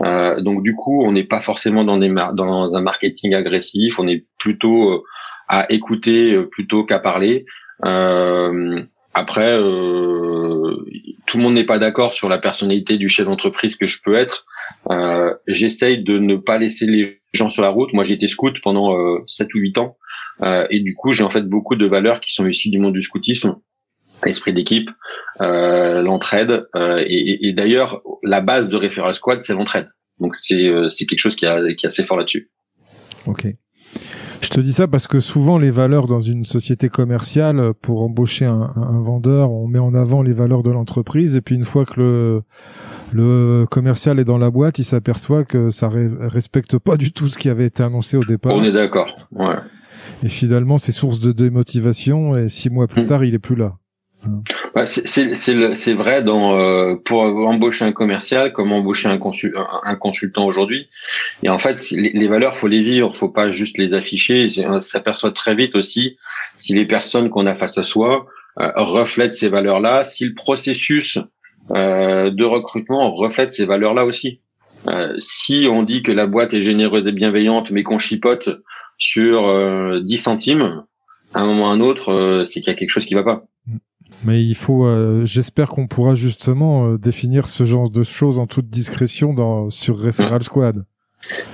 [0.00, 4.26] donc du coup on n'est pas forcément dans des dans un marketing agressif, on est
[4.38, 5.04] plutôt
[5.48, 7.44] à écouter plutôt qu'à parler.
[9.14, 9.58] après
[11.26, 14.14] tout le monde n'est pas d'accord sur la personnalité du chef d'entreprise que je peux
[14.14, 14.44] être.
[14.90, 17.92] Euh, J'essaye de ne pas laisser les gens sur la route.
[17.94, 19.96] Moi, j'ai été scout pendant euh, 7 ou 8 ans.
[20.42, 22.92] Euh, et du coup, j'ai en fait beaucoup de valeurs qui sont issues du monde
[22.92, 23.56] du scoutisme.
[24.24, 24.88] L'esprit d'équipe,
[25.40, 26.66] euh, l'entraide.
[26.76, 29.88] Euh, et, et d'ailleurs, la base de Referral Squad, c'est l'entraide.
[30.20, 32.50] Donc, c'est euh, quelque chose qui, a, qui est assez fort là-dessus.
[33.26, 33.46] Ok.
[34.40, 38.44] Je te dis ça parce que souvent les valeurs dans une société commerciale, pour embaucher
[38.44, 41.84] un, un vendeur, on met en avant les valeurs de l'entreprise et puis une fois
[41.84, 42.42] que le,
[43.12, 47.38] le commercial est dans la boîte, il s'aperçoit que ça respecte pas du tout ce
[47.38, 48.54] qui avait été annoncé au départ.
[48.54, 49.28] On est d'accord.
[49.30, 49.56] Ouais.
[50.24, 53.06] Et finalement, c'est source de démotivation et six mois plus hmm.
[53.06, 53.76] tard, il est plus là.
[54.74, 59.18] Ouais, c'est vrai dans euh, pour embaucher un commercial comme embaucher un,
[59.82, 60.88] un consultant aujourd'hui.
[61.42, 64.46] Et en fait, les, les, valeurs, faut les vivre, faut pas juste les afficher.
[64.66, 66.16] On s'aperçoit très vite aussi
[66.56, 68.26] si les personnes qu'on a face à soi
[68.60, 71.18] euh, reflètent ces valeurs-là, si le processus
[71.70, 74.40] euh, de recrutement reflète ces valeurs-là aussi.
[74.88, 78.50] Euh, si on dit que la boîte est généreuse et bienveillante, mais qu'on chipote
[78.98, 80.84] sur 10 centimes,
[81.34, 83.24] à un moment ou à un autre, c'est qu'il y a quelque chose qui va
[83.24, 83.46] pas.
[84.24, 88.46] Mais il faut, euh, j'espère qu'on pourra justement euh, définir ce genre de choses en
[88.46, 90.84] toute discrétion dans, sur Referral Squad.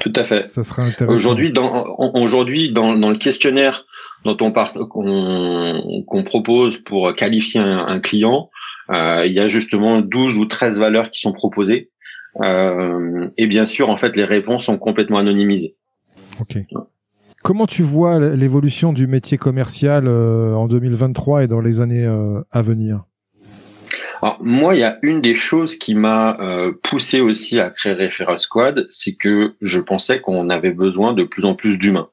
[0.00, 0.42] Tout à fait.
[0.42, 1.16] Ça sera intéressant.
[1.16, 3.84] Aujourd'hui, dans, aujourd'hui, dans, dans, le questionnaire
[4.24, 8.50] dont on part, qu'on, propose pour qualifier un, client,
[8.90, 11.90] euh, il y a justement 12 ou 13 valeurs qui sont proposées.
[12.44, 15.76] Et bien sûr, en fait, les réponses sont complètement anonymisées.
[16.40, 16.56] Ok.
[17.44, 22.40] Comment tu vois l'évolution du métier commercial euh, en 2023 et dans les années euh,
[22.50, 23.04] à venir?
[24.20, 27.94] Alors, moi, il y a une des choses qui m'a euh, poussé aussi à créer
[27.94, 32.08] Referral Squad, c'est que je pensais qu'on avait besoin de plus en plus d'humains.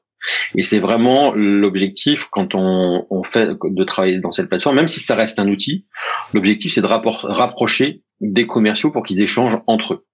[0.54, 5.14] Et c'est vraiment l'objectif quand on, fait de travailler dans cette plateforme, même si ça
[5.14, 5.86] reste un outil.
[6.34, 10.06] L'objectif, c'est de rapprocher des commerciaux pour qu'ils échangent entre eux.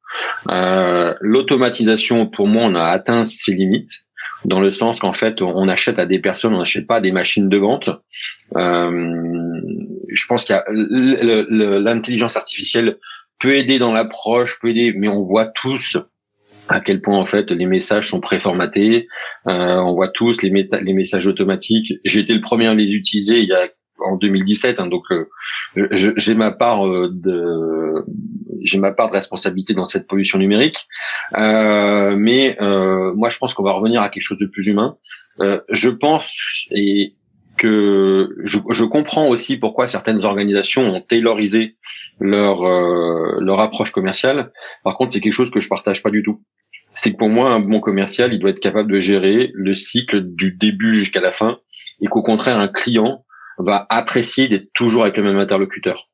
[0.50, 4.04] Euh, L'automatisation, pour moi, on a atteint ses limites
[4.44, 7.12] dans le sens qu'en fait, on achète à des personnes, on n'achète pas à des
[7.12, 7.90] machines de vente.
[8.56, 9.60] Euh,
[10.08, 10.58] je pense qu'il
[11.84, 12.98] l'intelligence artificielle
[13.38, 15.96] peut aider dans l'approche, peut aider, mais on voit tous
[16.68, 19.08] à quel point en fait les messages sont préformatés.
[19.48, 21.94] Euh, on voit tous les, les messages automatiques.
[22.04, 23.68] J'ai été le premier à les utiliser il y a
[24.04, 25.28] en 2017, hein, donc euh,
[25.92, 28.04] j'ai ma part euh, de
[28.62, 30.86] j'ai ma part de responsabilité dans cette pollution numérique.
[31.36, 34.96] Euh, mais moi, je pense qu'on va revenir à quelque chose de plus humain.
[35.40, 37.14] je pense et
[37.58, 41.76] que je, je, comprends aussi pourquoi certaines organisations ont taylorisé
[42.20, 42.62] leur
[43.40, 44.52] leur approche commerciale.
[44.84, 46.40] Par contre, c'est quelque chose que je partage pas du tout.
[46.94, 50.20] C'est que pour moi, un bon commercial, il doit être capable de gérer le cycle
[50.20, 51.58] du début jusqu'à la fin,
[52.00, 53.24] et qu'au contraire, un client
[53.58, 56.08] va apprécier d'être toujours avec le même interlocuteur.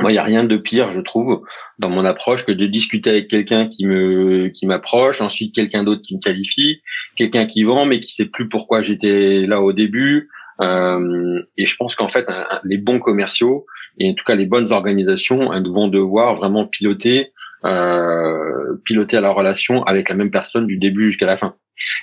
[0.00, 1.42] Moi, il n'y a rien de pire, je trouve,
[1.78, 6.02] dans mon approche, que de discuter avec quelqu'un qui me qui m'approche, ensuite quelqu'un d'autre
[6.02, 6.80] qui me qualifie,
[7.16, 10.28] quelqu'un qui vend mais qui sait plus pourquoi j'étais là au début.
[10.60, 12.30] Euh, et je pense qu'en fait,
[12.64, 13.66] les bons commerciaux
[13.98, 17.32] et en tout cas les bonnes organisations elles vont devoir vraiment piloter
[17.64, 21.54] euh, piloter à la relation avec la même personne du début jusqu'à la fin.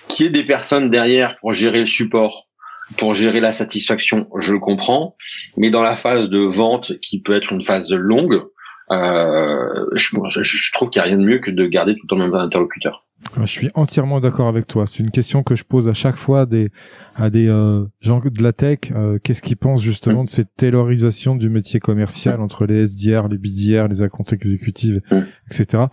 [0.08, 2.48] Qui est des personnes derrière pour gérer le support,
[2.98, 5.16] pour gérer la satisfaction, je le comprends,
[5.58, 8.44] mais dans la phase de vente qui peut être une phase longue,
[8.92, 12.08] euh, je, je, trouve qu'il n'y a rien de mieux que de garder tout le
[12.08, 13.06] temps le même interlocuteur.
[13.40, 14.86] Je suis entièrement d'accord avec toi.
[14.88, 16.70] C'est une question que je pose à chaque fois des,
[17.16, 18.80] à des euh, gens de la tech.
[18.92, 23.38] Euh, qu'est-ce qu'ils pensent justement de cette taylorisation du métier commercial entre les SDR, les
[23.38, 24.98] BDR, les accounts exécutifs,
[25.50, 25.86] etc.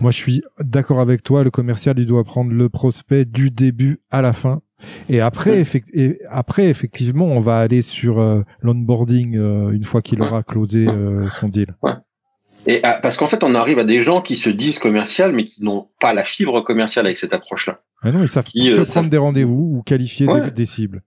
[0.00, 1.42] Moi, je suis d'accord avec toi.
[1.42, 4.60] Le commercial, il doit prendre le prospect du début à la fin
[5.08, 10.20] et après, et après, effectivement, on va aller sur euh, l'onboarding euh, une fois qu'il
[10.22, 10.86] aura closé
[11.30, 11.74] son deal.
[11.82, 11.92] Ouais.
[12.66, 15.44] Et ah, parce qu'en fait, on arrive à des gens qui se disent commercial, mais
[15.44, 17.80] qui n'ont pas la fibre commerciale avec cette approche-là.
[18.02, 21.02] Ah non, ils savent qui, que prendre des rendez-vous ou qualifier des, cibles.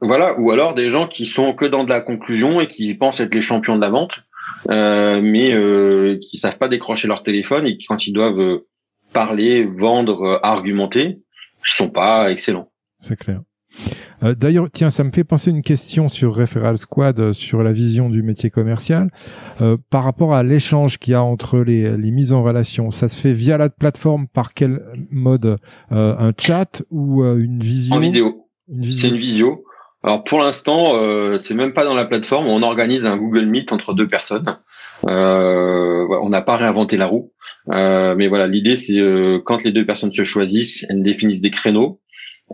[0.00, 3.20] voilà, ou alors des gens qui sont que dans de la conclusion et qui pensent
[3.20, 4.20] être les champions de la vente,
[4.68, 8.60] mais qui savent pas décrocher leur téléphone et qui, quand ils doivent
[9.12, 11.18] parler, vendre, argumenter,
[11.62, 12.68] sont pas excellents
[13.04, 13.42] c'est clair.
[14.22, 17.72] Euh, d'ailleurs, tiens, ça me fait penser une question sur Referral Squad, euh, sur la
[17.72, 19.10] vision du métier commercial.
[19.60, 23.08] Euh, par rapport à l'échange qu'il y a entre les, les, mises en relation, ça
[23.08, 25.58] se fait via la plateforme par quel mode
[25.90, 27.94] Un chat ou une visio?
[27.94, 28.46] En vidéo.
[28.82, 29.64] C'est une visio.
[30.02, 30.92] Alors pour l'instant,
[31.40, 32.46] c'est même pas dans la plateforme.
[32.46, 34.58] On organise un Google Meet entre deux personnes.
[35.06, 37.32] on n'a pas réinventé la roue.
[37.68, 39.00] mais voilà, l'idée c'est
[39.44, 42.00] quand les deux personnes se choisissent, elles définissent des créneaux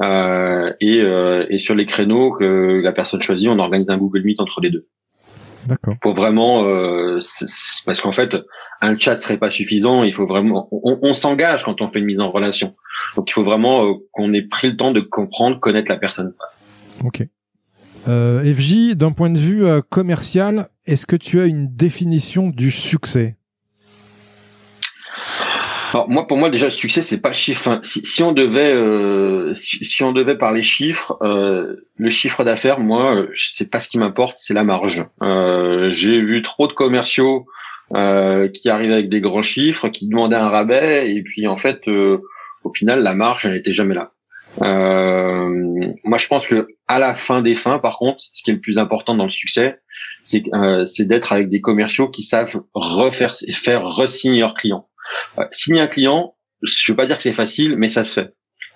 [0.03, 4.22] euh, et, euh, et, sur les créneaux que la personne choisit, on organise un Google
[4.22, 4.87] Meet entre les deux.
[5.66, 5.94] D'accord.
[6.00, 7.20] Pour vraiment, euh,
[7.85, 8.37] parce qu'en fait,
[8.81, 10.05] un chat serait pas suffisant.
[10.05, 12.74] Il faut vraiment, on, on s'engage quand on fait une mise en relation.
[13.16, 16.33] Donc il faut vraiment euh, qu'on ait pris le temps de comprendre, connaître la personne.
[17.05, 17.26] Ok.
[18.09, 22.70] Euh, FJ, d'un point de vue euh, commercial, est-ce que tu as une définition du
[22.70, 23.37] succès?
[25.92, 27.81] Alors moi, pour moi déjà, le succès c'est pas le chiffre.
[27.83, 33.26] si, si, on devait, euh, si, on devait parler chiffres, euh, le chiffre d'affaires, moi,
[33.35, 35.05] c'est pas ce qui m'importe, c'est la marge.
[35.22, 37.46] Euh, J'ai vu trop de commerciaux
[37.96, 41.81] euh, qui arrivaient avec des grands chiffres, qui demandaient un rabais, et puis en fait,
[41.88, 42.18] euh,
[42.62, 44.12] au final, la marge n'était jamais là.
[44.62, 45.48] Euh,
[46.05, 48.61] moi, je pense que à la fin des fins, par contre, ce qui est le
[48.61, 49.81] plus important dans le succès,
[50.22, 50.44] c'est
[51.00, 54.87] d'être avec des commerciaux qui savent refaire, faire re-signer leurs clients.
[55.39, 58.35] Euh, signer un client, je veux pas dire que c'est facile, mais ça se fait.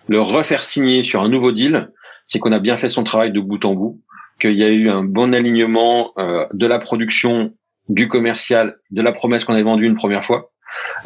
[0.09, 1.91] Le refaire signer sur un nouveau deal,
[2.29, 4.03] c'est qu'on a bien fait son travail de bout en bout,
[4.41, 7.55] qu'il y a eu un bon alignement euh, de la production,
[7.89, 10.53] du commercial, de la promesse qu'on avait vendue une première fois.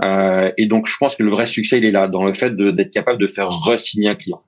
[0.04, 2.56] Euh, et donc, je pense que le vrai succès, il est là, dans le fait
[2.56, 4.42] d'être capable de faire re-signer un client.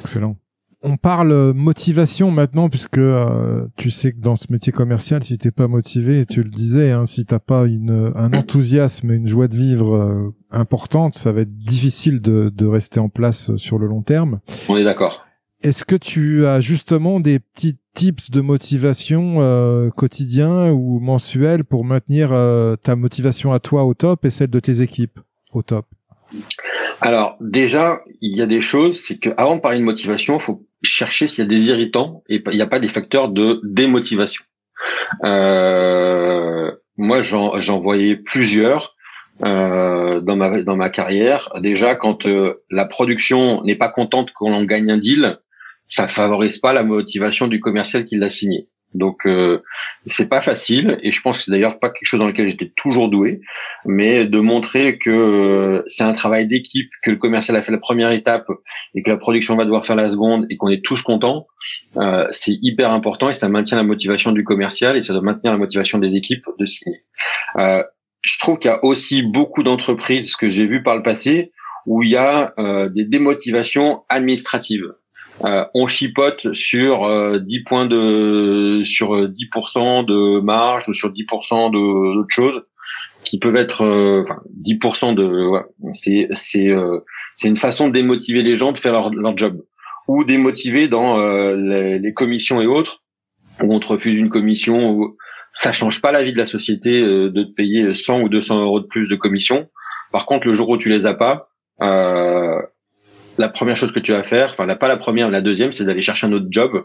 [0.00, 0.36] Excellent.
[0.84, 5.50] On parle motivation maintenant puisque euh, tu sais que dans ce métier commercial, si t'es
[5.50, 9.48] pas motivé, tu le disais, hein, si t'as pas une, un enthousiasme et une joie
[9.48, 13.86] de vivre euh, importante, ça va être difficile de, de rester en place sur le
[13.86, 14.40] long terme.
[14.68, 15.24] On est d'accord.
[15.62, 21.84] Est-ce que tu as justement des petits tips de motivation euh, quotidien ou mensuel pour
[21.86, 25.18] maintenir euh, ta motivation à toi au top et celle de tes équipes
[25.52, 25.86] au top?
[27.00, 30.66] Alors déjà, il y a des choses, c'est qu'avant de parler de motivation, il faut
[30.84, 34.44] chercher s'il y a des irritants et il n'y a pas des facteurs de démotivation.
[35.24, 38.94] Euh, moi, j'en voyais plusieurs
[39.44, 41.50] euh, dans ma dans ma carrière.
[41.60, 45.38] Déjà, quand euh, la production n'est pas contente qu'on en gagne un deal,
[45.86, 48.68] ça favorise pas la motivation du commercial qui l'a signé.
[48.94, 49.62] Donc euh,
[50.06, 52.72] c'est pas facile et je pense que c'est d'ailleurs pas quelque chose dans lequel j'étais
[52.76, 53.40] toujours doué,
[53.84, 57.78] mais de montrer que euh, c'est un travail d'équipe, que le commercial a fait la
[57.78, 58.46] première étape
[58.94, 61.46] et que la production va devoir faire la seconde et qu'on est tous contents,
[61.96, 65.52] euh, c'est hyper important et ça maintient la motivation du commercial et ça doit maintenir
[65.52, 67.02] la motivation des équipes de signer.
[67.56, 67.82] Euh,
[68.22, 71.52] je trouve qu'il y a aussi beaucoup d'entreprises que j'ai vues par le passé
[71.86, 74.94] où il y a euh, des démotivations administratives.
[75.44, 81.10] Euh, on chipote sur 10 euh, points de sur 10% euh, de marge ou sur
[81.10, 82.62] 10% de d'autres choses
[83.24, 83.82] qui peuvent être
[84.20, 85.50] enfin 10% de
[85.92, 86.70] c'est c'est
[87.34, 89.62] c'est une façon de démotiver les gens de faire leur, leur job
[90.06, 91.18] ou démotiver dans
[91.56, 93.02] les, les, commissions et autres
[93.62, 95.16] où on te refuse une commission où
[95.52, 98.80] ça change pas la vie de la société de te payer 100 ou 200 euros
[98.80, 99.68] de plus de commission.
[100.12, 101.48] Par contre le jour où tu les as pas
[101.82, 102.62] euh,
[103.38, 106.02] la première chose que tu vas faire, enfin pas la première, la deuxième, c'est d'aller
[106.02, 106.84] chercher un autre job.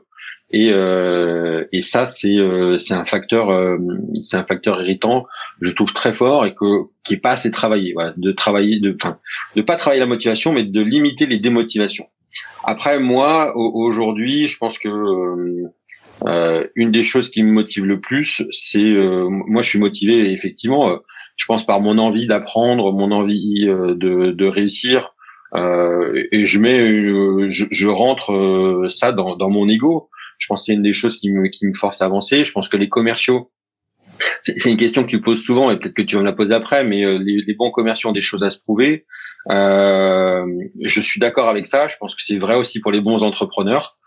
[0.51, 3.77] Et, euh, et ça, c'est euh, un facteur, euh,
[4.21, 5.27] c'est un facteur irritant,
[5.61, 7.93] je trouve très fort et que qui est pas assez travaillé.
[7.93, 9.19] Voilà, de travailler, de, enfin,
[9.55, 12.07] de pas travailler la motivation, mais de limiter les démotivations.
[12.63, 14.89] Après, moi, aujourd'hui, je pense que
[16.27, 18.93] euh, une des choses qui me motive le plus, c'est
[19.29, 20.99] moi, je suis motivé effectivement.
[21.37, 25.13] je pense par mon envie d'apprendre, mon envie de, de réussir,
[25.55, 30.09] euh, et je mets, je, je, rentre euh, ça dans, dans mon ego.
[30.37, 32.43] Je pense que c'est une des choses qui me, qui me force à avancer.
[32.43, 33.51] Je pense que les commerciaux,
[34.43, 36.53] c'est une question que tu poses souvent et peut-être que tu vas me la poser
[36.53, 39.05] après, mais euh, les, les, bons commerciaux ont des choses à se prouver.
[39.49, 40.45] Euh,
[40.81, 41.87] je suis d'accord avec ça.
[41.87, 43.97] Je pense que c'est vrai aussi pour les bons entrepreneurs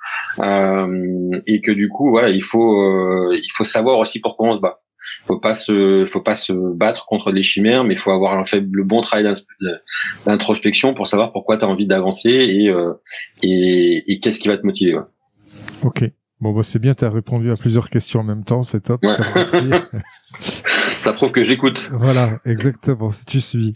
[0.40, 4.60] euh, et que du coup, voilà, il faut il faut savoir aussi pourquoi on se
[4.60, 4.81] bat
[5.26, 8.44] faut pas se faut pas se battre contre les chimères mais il faut avoir un
[8.44, 9.34] fait le bon travail
[10.26, 12.92] d'introspection pour savoir pourquoi tu as envie d'avancer et, euh,
[13.42, 15.04] et, et qu'est-ce qui va te motiver ouais.
[15.82, 16.04] ok.
[16.40, 19.00] Bon bah, c'est bien tu as répondu à plusieurs questions en même temps c'est top
[19.04, 19.14] ouais.
[21.02, 21.88] ça prouve que j'écoute.
[21.92, 23.72] Voilà exactement si tu suis.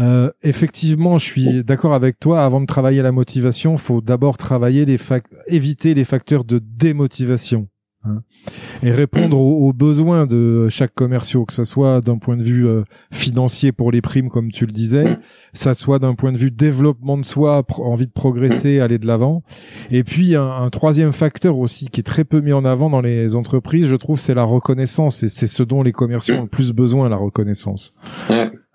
[0.00, 2.44] Euh, effectivement je suis d'accord avec toi.
[2.44, 4.98] Avant de travailler la motivation faut d'abord travailler les
[5.48, 7.68] éviter les facteurs de démotivation
[8.08, 8.22] Hein,
[8.82, 12.82] et répondre aux, besoins de chaque commerciaux, que ça soit d'un point de vue euh,
[13.12, 15.18] financier pour les primes, comme tu le disais,
[15.52, 19.42] ça soit d'un point de vue développement de soi, envie de progresser, aller de l'avant.
[19.90, 23.36] Et puis un, troisième facteur aussi qui est très peu mis en avant dans les
[23.36, 25.22] entreprises, je trouve, c'est la reconnaissance.
[25.22, 27.94] Et c'est ce dont les commerciaux ont le plus besoin, la reconnaissance.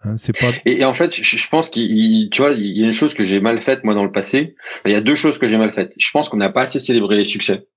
[0.06, 0.52] Hein, c'est pas.
[0.66, 3.40] Et, en fait, je, pense qu'il, tu vois, il y a une chose que j'ai
[3.40, 4.56] mal faite moi dans le passé.
[4.86, 5.94] Il y a deux choses que j'ai mal faites.
[5.98, 7.68] Je pense qu'on n'a pas assez célébré les succès.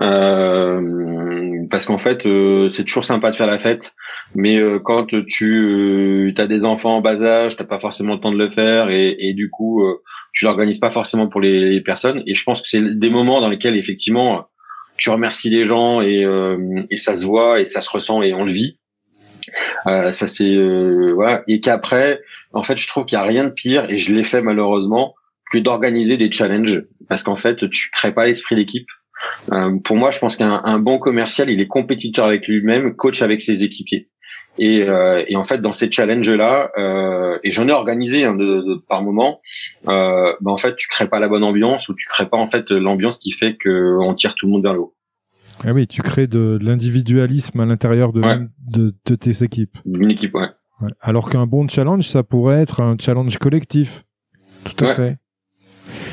[0.00, 3.94] Euh, parce qu'en fait, euh, c'est toujours sympa de faire la fête,
[4.34, 8.32] mais euh, quand tu as des enfants en bas âge, t'as pas forcément le temps
[8.32, 9.82] de le faire, et, du coup,
[10.32, 12.22] tu l'organises pas forcément pour les, personnes.
[12.26, 14.46] Et je pense que c'est des moments dans lesquels effectivement,
[14.96, 16.26] tu remercies les gens et,
[16.90, 18.78] et ça se voit et ça se ressent et on le vit.
[19.86, 20.56] Euh, ça c'est
[21.14, 22.20] voilà et qu'après
[22.52, 25.14] en fait je trouve qu'il y a rien de pire et je l'ai fait malheureusement
[25.50, 28.86] que d'organiser des challenges parce qu'en fait tu crées pas l'esprit d'équipe
[29.52, 33.42] euh, pour moi, je pense qu'un bon commercial, il est compétiteur avec lui-même, coach avec
[33.42, 34.08] ses équipiers.
[34.58, 38.60] Et, euh, et, en fait, dans ces challenges-là, euh, et j'en ai organisé hein, de,
[38.60, 39.40] de, par moment,
[39.88, 42.50] euh, bah en fait, tu crées pas la bonne ambiance ou tu crées pas en
[42.50, 44.94] fait l'ambiance qui fait qu'on tire tout le monde vers le haut.
[45.64, 48.20] Ah oui, tu crées de, l'individualisme à l'intérieur de,
[48.70, 49.78] de, de, tes équipes.
[49.86, 50.48] Une équipe, ouais.
[50.82, 50.90] ouais.
[51.00, 54.04] Alors qu'un bon challenge, ça pourrait être un challenge collectif.
[54.64, 55.16] Tout à fait.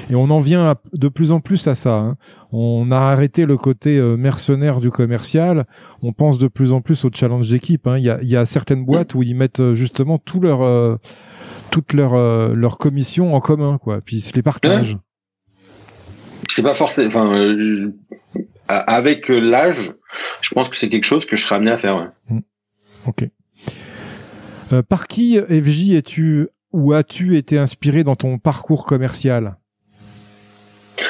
[0.10, 1.98] Et on en vient de plus en plus à ça.
[1.98, 2.18] Hein.
[2.52, 5.66] On a arrêté le côté euh, mercenaire du commercial.
[6.02, 7.86] On pense de plus en plus au challenge d'équipe.
[7.86, 7.98] Hein.
[7.98, 10.96] Il, y a, y, a, certaines boîtes où ils mettent euh, justement tout leur, euh,
[11.70, 12.16] toutes leurs
[12.56, 14.02] leur commissions en commun, quoi.
[14.02, 14.98] Puis ils se les partagent.
[16.50, 17.08] C'est pas forcément.
[17.08, 17.92] Enfin,
[18.68, 19.94] avec l'âge,
[20.42, 21.98] je pense que c'est quelque chose que je serais amené à faire.
[21.98, 22.36] Ouais.
[22.36, 22.40] Mmh.
[23.06, 24.84] Ok.
[24.90, 29.59] par qui, FJ, es-tu ou as-tu été inspiré dans ton parcours commercial?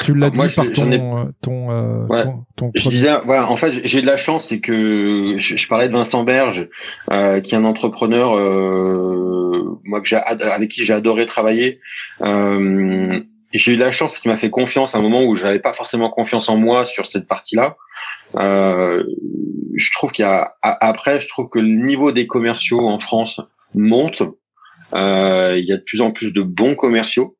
[0.02, 2.24] Tu l'as dit par ton, ton, euh,
[2.56, 5.94] ton, Je disais, voilà, en fait, j'ai de la chance, c'est que je, parlais de
[5.94, 6.70] Vincent Berge,
[7.12, 11.80] euh, qui est un entrepreneur, euh, moi que j'ai, avec qui j'ai adoré travailler.
[12.22, 13.20] Euh,
[13.54, 15.60] j'ai eu de la chance qu'il m'a fait confiance à un moment où je n'avais
[15.60, 17.78] pas forcément confiance en moi sur cette partie-là.
[18.36, 19.04] Euh,
[19.76, 23.42] je trouve qu'il y a après, je trouve que le niveau des commerciaux en France
[23.74, 24.22] monte.
[24.96, 27.38] Euh, il y a de plus en plus de bons commerciaux.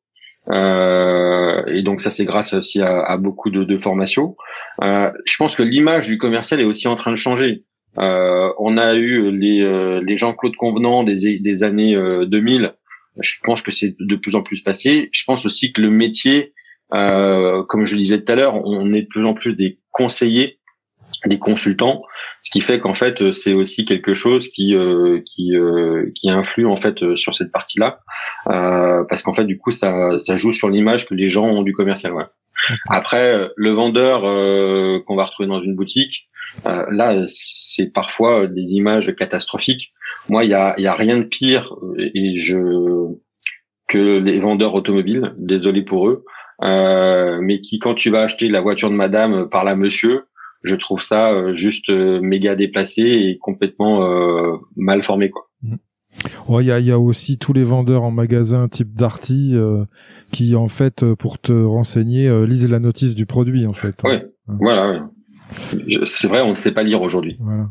[0.50, 4.36] Euh, et donc ça c'est grâce aussi à, beaucoup de, formations.
[4.82, 7.64] Euh, je pense que l'image du commercial est aussi en train de changer.
[7.98, 11.94] Euh, on a eu les, les Jean-Claude Convenant des, des années
[12.26, 12.74] 2000.
[13.20, 15.08] Je pense que c'est de plus en plus passé.
[15.12, 16.52] Je pense aussi que le métier,
[16.90, 20.59] comme je le disais tout à l'heure, on est de plus en plus des conseillers
[21.26, 22.02] des consultants,
[22.42, 26.30] ce qui fait qu'en fait euh, c'est aussi quelque chose qui euh, qui euh, qui
[26.30, 28.00] influe en fait sur cette partie-là,
[28.44, 31.72] parce qu'en fait du coup ça ça joue sur l'image que les gens ont du
[31.72, 32.12] commercial.
[32.12, 32.24] Ouais.
[32.88, 34.22] Après le vendeur
[35.04, 36.28] qu'on va retrouver dans une boutique,
[36.64, 39.92] là c'est parfois des images catastrophiques.
[40.28, 42.58] Moi il y a il y a rien de pire et je
[43.88, 46.24] que les vendeurs automobiles, désolé pour eux,
[46.62, 50.24] mais qui quand tu vas acheter la voiture de madame par la monsieur
[50.62, 55.48] je trouve ça euh, juste euh, méga déplacé et complètement euh, mal formé quoi.
[55.62, 55.76] Mmh.
[56.48, 59.54] Il y, a, y, a, aussi tous les vendeurs en magasin type Darty
[60.32, 64.02] qui en fait pour te renseigner lisent la notice du produit en fait.
[64.02, 64.56] Oui, hein.
[64.58, 65.08] voilà.
[66.02, 67.36] C'est vrai, on ne sait pas lire aujourd'hui.
[67.38, 67.70] Voilà.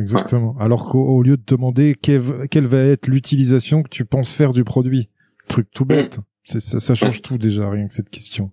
[0.00, 0.56] Exactement.
[0.58, 4.64] Alors qu'au lieu de te demander quelle, va être l'utilisation que tu penses faire du
[4.64, 5.08] produit,
[5.46, 6.58] truc tout bête, mmh.
[6.58, 8.50] ça, ça, change tout déjà rien que cette question.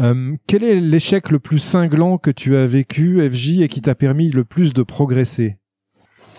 [0.00, 3.94] Euh, quel est l'échec le plus cinglant que tu as vécu, FJ, et qui t'a
[3.94, 5.56] permis le plus de progresser?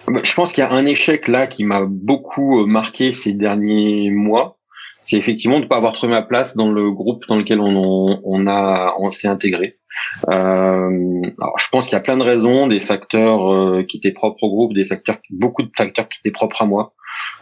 [0.07, 3.33] Bah, Je pense qu'il y a un échec là qui m'a beaucoup euh, marqué ces
[3.33, 4.57] derniers mois.
[5.03, 8.47] C'est effectivement de ne pas avoir trouvé ma place dans le groupe dans lequel on,
[8.47, 9.77] a on s'est intégré.
[10.29, 14.11] Euh, alors je pense qu'il y a plein de raisons, des facteurs euh, qui étaient
[14.11, 16.93] propres au groupe, des facteurs, beaucoup de facteurs qui étaient propres à moi.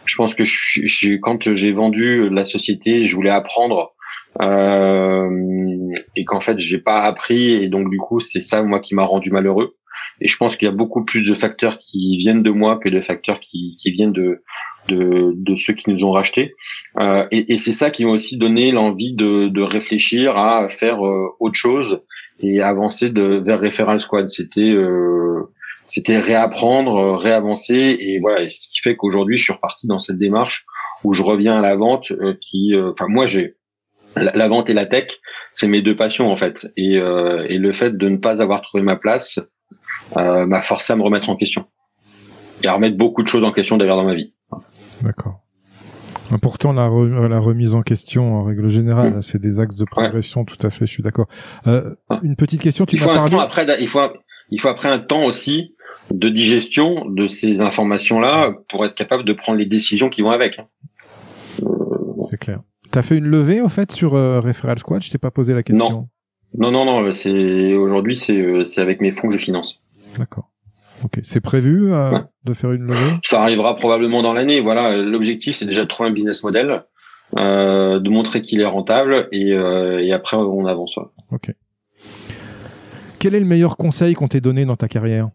[0.06, 3.92] Je pense que je, quand j'ai vendu la société, je voulais apprendre
[4.38, 7.52] et qu'en fait j'ai pas appris.
[7.52, 9.74] Et donc du coup c'est ça moi qui m'a rendu malheureux.
[10.20, 12.88] Et je pense qu'il y a beaucoup plus de facteurs qui viennent de moi que
[12.88, 14.42] de facteurs qui, qui viennent de,
[14.88, 16.54] de, de ceux qui nous ont rachetés.
[16.98, 21.04] Euh, et, et c'est ça qui m'a aussi donné l'envie de, de réfléchir à faire
[21.06, 22.02] euh, autre chose
[22.40, 24.28] et avancer de, vers Referral Squad.
[24.28, 25.50] C'était euh,
[25.88, 27.96] c'était réapprendre réavancer.
[27.98, 30.66] Et voilà c'est ce qui fait qu'aujourd'hui je suis reparti dans cette démarche
[31.02, 33.54] où je reviens à la vente euh, qui enfin moi j'ai
[34.16, 35.20] la, vente et la tech,
[35.54, 36.66] c'est mes deux passions en fait.
[36.76, 39.40] Et, euh, et, le fait de ne pas avoir trouvé ma place
[40.16, 41.66] euh, m'a forcé à me remettre en question
[42.62, 44.34] et à remettre beaucoup de choses en question d'ailleurs dans ma vie.
[45.02, 45.40] D'accord.
[46.42, 46.88] Pourtant, la,
[47.28, 49.22] la, remise en question, en règle générale, mmh.
[49.22, 51.26] c'est des axes de progression, tout à fait, je suis d'accord.
[51.66, 54.00] Euh, une petite question, tu il faut un temps après, il faut,
[54.50, 55.74] il faut après un temps aussi
[56.12, 60.60] de digestion de ces informations-là pour être capable de prendre les décisions qui vont avec.
[60.60, 60.66] Hein.
[62.28, 62.60] C'est clair.
[62.92, 65.02] T'as fait une levée, en fait, sur euh, Referral Squad?
[65.02, 65.90] Je t'ai pas posé la question.
[65.90, 66.08] Non.
[66.58, 67.12] Non, non, non.
[67.12, 69.82] C'est aujourd'hui, c'est euh, c'est avec mes fonds que je finance.
[70.18, 70.50] D'accord.
[71.04, 71.20] Ok.
[71.22, 73.12] C'est prévu euh, de faire une levée?
[73.22, 74.60] Ça arrivera probablement dans l'année.
[74.60, 74.96] Voilà.
[74.96, 76.82] L'objectif, c'est déjà de trouver un business model,
[77.38, 80.98] euh, de montrer qu'il est rentable, et, euh, et après, on avance.
[81.30, 81.54] Ok.
[83.20, 85.28] Quel est le meilleur conseil qu'on t'ait donné dans ta carrière?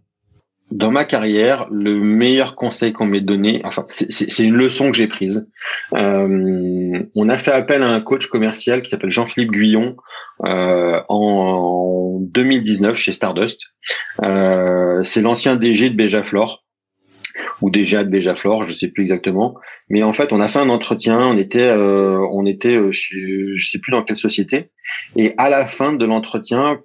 [0.71, 5.07] Dans ma carrière, le meilleur conseil qu'on m'ait donné, enfin, c'est une leçon que j'ai
[5.07, 5.47] prise.
[5.93, 9.95] Euh, on a fait appel à un coach commercial qui s'appelle Jean-Philippe Guyon
[10.43, 13.61] euh, en 2019 chez Stardust.
[14.23, 16.65] Euh, c'est l'ancien DG de Béjaflor
[17.61, 19.55] ou DGA de Béjaflor, je sais plus exactement.
[19.89, 21.19] Mais en fait, on a fait un entretien.
[21.19, 24.71] On était, euh, on était, euh, je sais plus dans quelle société.
[25.15, 26.79] Et à la fin de l'entretien,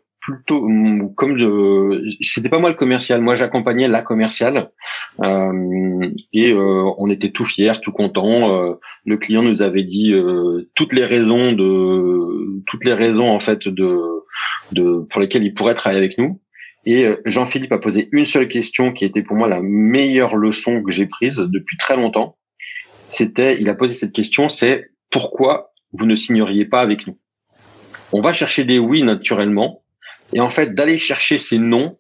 [0.51, 3.21] mm, comme c'était pas moi le commercial.
[3.21, 4.71] Moi j'accompagnais la commerciale.
[5.23, 8.51] Euh, et euh, on était tout fiers tout contents.
[8.51, 8.75] Euh,
[9.05, 13.69] le client nous avait dit euh, toutes les raisons de toutes les raisons en fait
[13.69, 14.01] de
[14.73, 16.41] de pour lesquelles il pourrait travailler avec nous.
[16.87, 20.83] Et euh, Jean-Philippe a posé une seule question qui était pour moi la meilleure leçon
[20.83, 22.37] que j'ai prise depuis très longtemps.
[23.11, 27.19] C'était il a posé cette question c'est pourquoi vous ne signeriez pas avec nous?
[28.13, 29.83] On va chercher des oui naturellement
[30.33, 31.99] et en fait, d'aller chercher ces noms,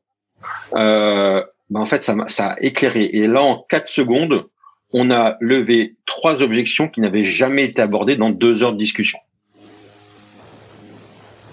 [0.74, 3.10] euh, ben en fait, ça, ça a éclairé.
[3.12, 4.46] Et là, en quatre secondes,
[4.92, 9.18] on a levé trois objections qui n'avaient jamais été abordées dans deux heures de discussion.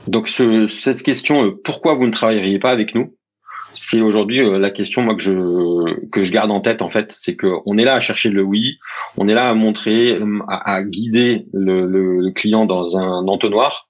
[0.07, 3.13] Donc, ce, cette question, euh, pourquoi vous ne travailleriez pas avec nous
[3.73, 7.13] C'est aujourd'hui euh, la question moi que je que je garde en tête en fait,
[7.19, 8.77] c'est que on est là à chercher le oui,
[9.17, 13.86] on est là à montrer, à, à guider le, le, client dans un entonnoir,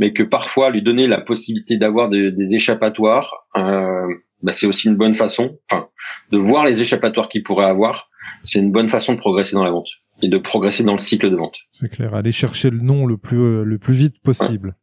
[0.00, 4.06] mais que parfois lui donner la possibilité d'avoir des échappatoires, euh,
[4.42, 5.88] bah, c'est aussi une bonne façon, enfin,
[6.30, 8.08] de voir les échappatoires qu'il pourrait avoir,
[8.44, 9.88] c'est une bonne façon de progresser dans la vente
[10.22, 11.56] et de progresser dans le cycle de vente.
[11.70, 14.76] C'est clair, aller chercher le nom le plus euh, le plus vite possible.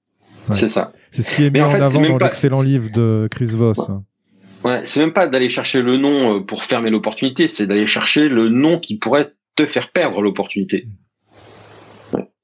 [0.52, 0.94] C'est ça.
[1.10, 3.90] C'est ce qui est mis en, avant dans l'excellent livre de Chris Voss.
[4.64, 8.30] Ouais, c'est même pas d'aller chercher le nom euh, pour fermer l'opportunité, c'est d'aller chercher
[8.30, 10.88] le nom qui pourrait te faire perdre l'opportunité.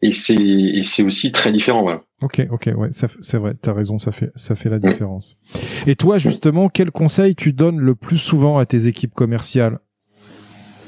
[0.03, 1.83] Et c'est et c'est aussi très différent.
[1.83, 2.03] Voilà.
[2.23, 5.37] Ok, ok, ouais, c'est vrai, t'as raison, ça fait ça fait la différence.
[5.85, 9.79] Et toi, justement, quel conseil tu donnes le plus souvent à tes équipes commerciales?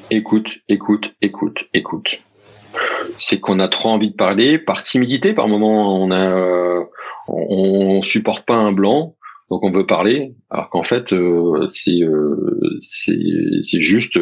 [0.10, 2.22] Écoute, écoute, écoute, écoute.
[3.18, 6.84] C'est qu'on a trop envie de parler, par timidité, par moment, on a, euh,
[7.28, 9.16] on, supporte pas un blanc,
[9.50, 14.20] donc on veut parler, alors qu'en fait, euh, c'est euh, c'est juste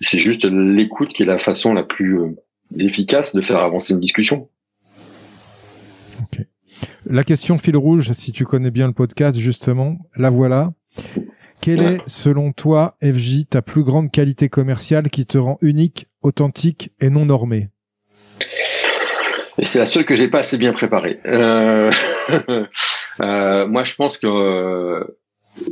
[0.00, 2.18] c'est juste l'écoute qui est la façon la plus
[2.78, 4.48] efficace de faire avancer une discussion.
[7.06, 10.72] La question fil rouge, si tu connais bien le podcast, justement, la voilà.
[11.60, 16.90] Quelle est, selon toi, FJ, ta plus grande qualité commerciale qui te rend unique, authentique
[17.00, 17.68] et non normée
[19.58, 21.20] et c'est la seule que j'ai pas assez bien préparée.
[21.26, 21.90] Euh,
[23.20, 25.06] euh, moi, je pense que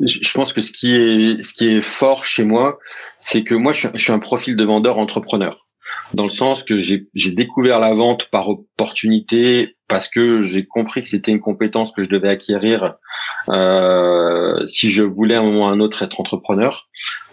[0.02, 2.78] je pense que ce qui est ce qui est fort chez moi,
[3.18, 5.66] c'est que moi, je suis un profil de vendeur entrepreneur
[6.14, 11.08] dans le sens que j'ai découvert la vente par opportunité parce que j'ai compris que
[11.08, 12.94] c'était une compétence que je devais acquérir
[13.48, 16.88] euh, si je voulais à un moment ou à un autre être entrepreneur.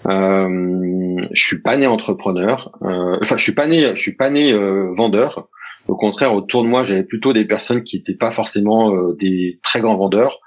[0.08, 4.30] Euh, je suis pas né entrepreneur, euh, enfin je suis pas né, je suis pas
[4.30, 5.50] né euh, vendeur.
[5.88, 9.60] Au contraire, autour de moi, j'avais plutôt des personnes qui n'étaient pas forcément euh, des
[9.64, 10.40] très grands vendeurs.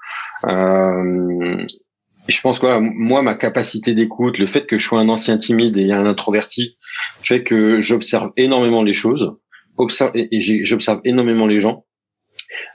[0.47, 1.65] Euh,
[2.27, 5.77] je pense que moi, ma capacité d'écoute, le fait que je sois un ancien timide
[5.77, 6.77] et un introverti,
[7.21, 9.35] fait que j'observe énormément les choses,
[9.77, 11.85] observe, et, j'observe énormément les gens,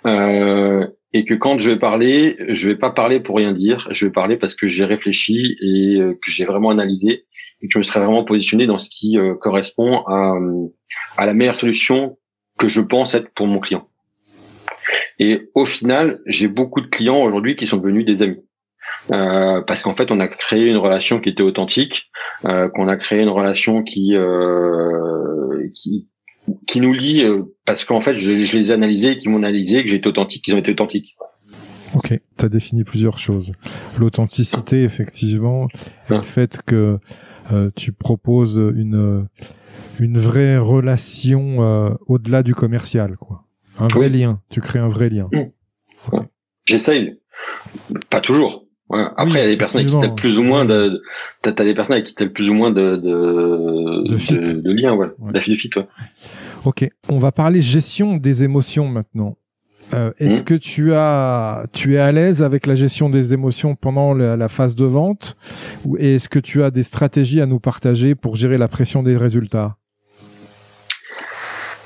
[0.07, 4.07] euh, et que quand je vais parler, je vais pas parler pour rien dire, je
[4.07, 7.25] vais parler parce que j'ai réfléchi et euh, que j'ai vraiment analysé
[7.63, 11.55] et que je me serais vraiment positionné dans ce qui euh, correspond à la meilleure
[11.55, 12.19] solution
[12.59, 13.89] que je pense être pour mon client.
[15.19, 18.46] Et au final, j'ai beaucoup de clients aujourd'hui qui sont devenus des amis.
[19.13, 22.11] Euh, parce qu'en fait, on a créé une relation qui était authentique,
[22.45, 26.09] euh, qu'on a créé une relation qui euh, qui
[26.67, 29.83] qui nous lie euh, parce qu'en fait, je, je, les ai analysés, qui m'ont analysé,
[29.83, 31.17] que j'étais authentique, qu'ils ont été authentiques.
[31.95, 33.53] Ok, tu as défini plusieurs choses.
[33.99, 35.69] L'authenticité, effectivement,
[36.11, 36.99] le fait que
[37.53, 39.27] euh, tu proposes une
[40.01, 43.45] une vraie relation euh, au-delà du commercial, quoi.
[43.79, 44.41] Un vrai lien.
[44.51, 45.29] Tu crées un vrai lien.
[45.33, 46.19] Mmh.
[46.65, 47.19] J'essaye.
[48.11, 48.66] Pas toujours.
[48.89, 51.03] Après, il y a des personnes qui t'aiment plus ou moins de,
[51.43, 55.09] t'as, des personnes avec qui t'as plus ou moins de, de, de, de, lien, ouais.
[55.19, 55.87] De fit, ouais.
[56.65, 56.89] Ok.
[57.09, 59.37] On va parler gestion des émotions maintenant.
[59.95, 60.45] Euh, est-ce hmm.
[60.45, 64.75] que tu as, tu es à l'aise avec la gestion des émotions pendant la, phase
[64.75, 65.37] de vente,
[65.85, 69.17] ou est-ce que tu as des stratégies à nous partager pour gérer la pression des
[69.17, 69.77] résultats?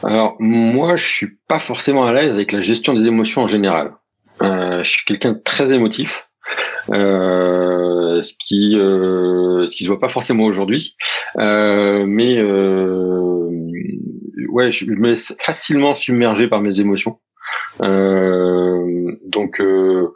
[0.02, 3.92] Alors moi, je suis pas forcément à l'aise avec la gestion des émotions en général.
[4.40, 6.29] Euh, je suis quelqu'un de très émotif.
[6.90, 10.94] Euh, ce qui euh, ce qui se voit pas forcément aujourd'hui,
[11.38, 13.50] euh, mais euh,
[14.50, 17.18] ouais, je me laisse facilement submergé par mes émotions.
[17.82, 20.14] Euh, donc euh,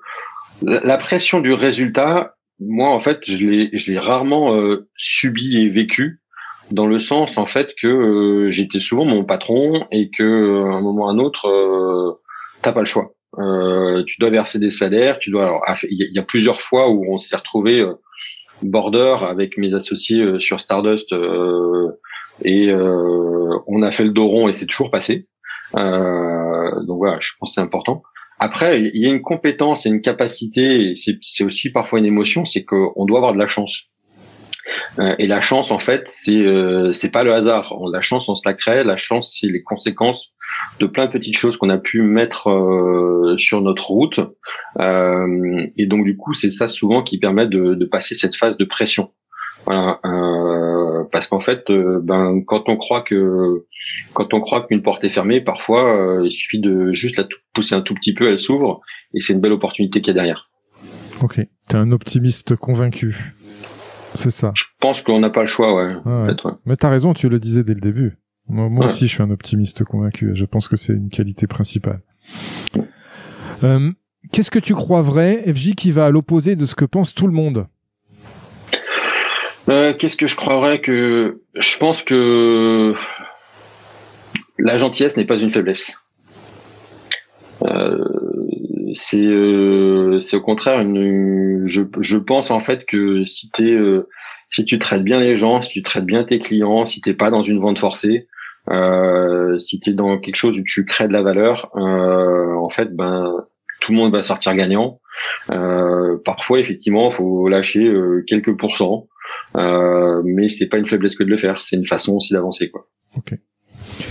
[0.62, 4.56] la pression du résultat, moi en fait, je l'ai je l'ai rarement
[4.96, 6.20] subi et vécu
[6.70, 11.04] dans le sens en fait que j'étais souvent mon patron et que à un moment
[11.04, 12.20] ou à un autre,
[12.62, 13.13] t'as pas le choix.
[13.38, 15.44] Euh, tu dois verser des salaires, tu dois.
[15.44, 17.94] Alors, il y, a plusieurs fois où on s'est retrouvé euh,
[18.62, 21.14] border avec mes associés euh, sur Stardust
[22.44, 25.28] et on a fait le dos rond et c'est toujours passé.
[25.74, 28.02] donc voilà, je pense que c'est important.
[28.40, 32.64] Après, il y a une compétence et une capacité, c'est aussi parfois une émotion, c'est
[32.64, 33.90] qu'on doit avoir de la chance.
[34.98, 37.74] Euh, et la chance, en fait, c'est euh, c'est pas le hasard.
[37.92, 38.84] La chance, on se la crée.
[38.84, 40.32] La chance, c'est les conséquences
[40.80, 44.20] de plein de petites choses qu'on a pu mettre euh, sur notre route.
[44.80, 48.64] Euh, et donc, du coup, c'est ça souvent qui permet de, passer cette phase de
[48.64, 49.10] pression.
[49.66, 49.98] Voilà,
[51.10, 53.64] parce qu'en fait, ben quand on croit que
[54.12, 57.80] quand on croit qu'une porte est fermée, parfois il suffit de juste la pousser un
[57.80, 58.82] tout petit peu, elle s'ouvre
[59.14, 60.50] et c'est une belle opportunité qu'il y a derrière.
[61.22, 63.34] Ok, t'es un optimiste convaincu.
[64.14, 64.52] C'est ça.
[64.54, 65.94] Je pense qu'on n'a pas le choix, ouais.
[66.04, 66.34] ouais.
[66.44, 66.52] ouais.
[66.66, 68.16] Mais t'as raison, tu le disais dès le début.
[68.48, 70.32] Moi, aussi, je suis un optimiste convaincu.
[70.34, 72.00] je pense que c'est une qualité principale.
[73.62, 73.90] Euh,
[74.32, 77.26] Qu'est-ce que tu crois vrai, FJ, qui va à l'opposé de ce que pense tout
[77.26, 77.66] le monde?
[79.68, 82.94] Euh, Qu'est-ce que je crois que je pense que
[84.58, 85.96] la gentillesse n'est pas une faiblesse.
[88.94, 93.76] C'est c'est au contraire une, je, je pense en fait que si t'es
[94.50, 97.30] si tu traites bien les gens, si tu traites bien tes clients, si t'es pas
[97.30, 98.28] dans une vente forcée,
[98.70, 102.68] euh, si tu es dans quelque chose où tu crées de la valeur, euh, en
[102.68, 103.44] fait, ben
[103.80, 105.00] tout le monde va sortir gagnant.
[105.50, 109.08] Euh, parfois, effectivement, faut lâcher euh, quelques pourcents,
[109.56, 111.60] euh, mais c'est pas une faiblesse que de le faire.
[111.62, 112.88] C'est une façon aussi d'avancer, quoi.
[113.16, 113.34] Ok.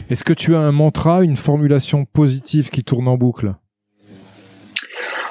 [0.10, 3.56] Est-ce que tu as un mantra, une formulation positive qui tourne en boucle?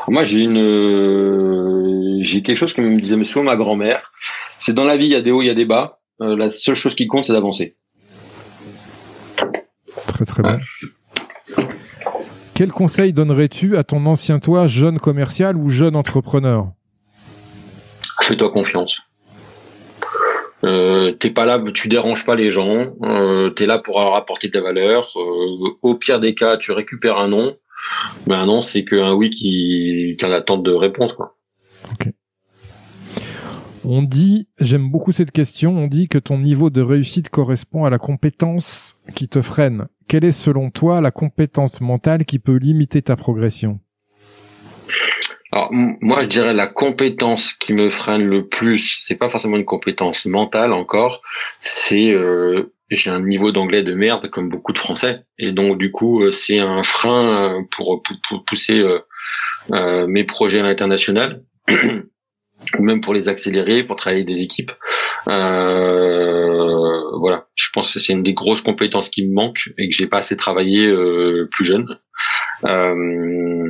[0.09, 4.13] Moi, j'ai une, euh, j'ai quelque chose que me disait souvent ma grand-mère.
[4.59, 5.99] C'est dans la vie, il y a des hauts, il y a des bas.
[6.19, 7.77] la seule chose qui compte, c'est d'avancer.
[10.07, 10.61] Très très bien.
[12.55, 16.69] Quel conseil donnerais-tu à ton ancien toi, jeune commercial ou jeune entrepreneur?
[18.21, 18.99] Fais-toi confiance.
[20.65, 22.93] Euh, t'es pas là, tu déranges pas les gens.
[23.03, 25.11] Euh, t'es là pour leur apporter de la valeur.
[25.17, 27.57] Euh, au pire des cas, tu récupères un non.
[28.29, 31.13] Un non, c'est qu'un oui qui, qui en attente de réponse.
[31.13, 31.37] Quoi.
[33.85, 37.91] On dit, j'aime beaucoup cette question, on dit que ton niveau de réussite correspond à
[37.91, 39.87] la compétence qui te freine.
[40.07, 43.81] Quelle est selon toi la compétence mentale qui peut limiter ta progression?
[45.53, 49.65] Alors moi je dirais la compétence qui me freine le plus, c'est pas forcément une
[49.65, 51.23] compétence mentale encore,
[51.61, 55.91] c'est euh, j'ai un niveau d'anglais de merde comme beaucoup de Français et donc du
[55.91, 58.83] coup euh, c'est un frein pour, pour, pousser
[59.73, 61.43] euh, mes projets à l'international.
[62.79, 64.73] ou même pour les accélérer, pour travailler des équipes.
[65.29, 69.95] Euh, voilà, je pense que c'est une des grosses compétences qui me manque et que
[69.95, 71.99] j'ai pas assez travaillé euh, plus jeune.
[72.65, 73.62] Euh,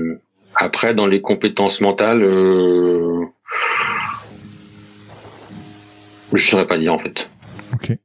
[0.57, 3.25] après, dans les compétences mentales, euh,
[6.33, 7.29] je saurais pas dire en fait.
[7.75, 7.97] Ok.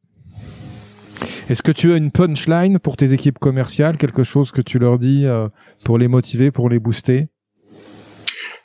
[1.50, 4.98] Est-ce que tu as une punchline pour tes équipes commerciales, quelque chose que tu leur
[4.98, 5.48] dis euh,
[5.86, 7.30] pour les motiver, pour les booster?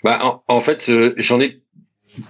[0.02, 1.62] Bah, en, en fait, euh, j'en ai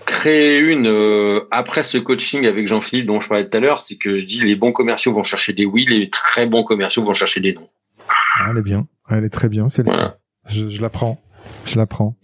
[0.06, 3.96] créer une euh, après ce coaching avec Jean-Philippe dont je parlais tout à l'heure, c'est
[3.96, 7.12] que je dis les bons commerciaux vont chercher des oui, les très bons commerciaux vont
[7.12, 7.68] chercher des non.
[8.38, 10.18] Ah, elle est bien, elle est très bien, voilà.
[10.48, 11.20] je, je la prends,
[11.64, 12.16] je la prends.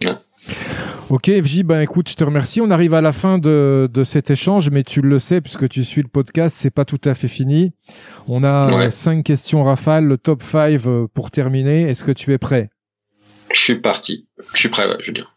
[1.11, 2.61] Ok FJ, ben écoute, je te remercie.
[2.61, 5.83] On arrive à la fin de, de cet échange, mais tu le sais puisque tu
[5.83, 7.73] suis le podcast, c'est pas tout à fait fini.
[8.29, 11.83] On a cinq questions rafales, le top 5 euh, pour terminer.
[11.83, 12.69] Est-ce que tu es prêt?
[13.55, 14.27] Je suis parti.
[14.53, 15.35] Je suis prêt, je veux dire.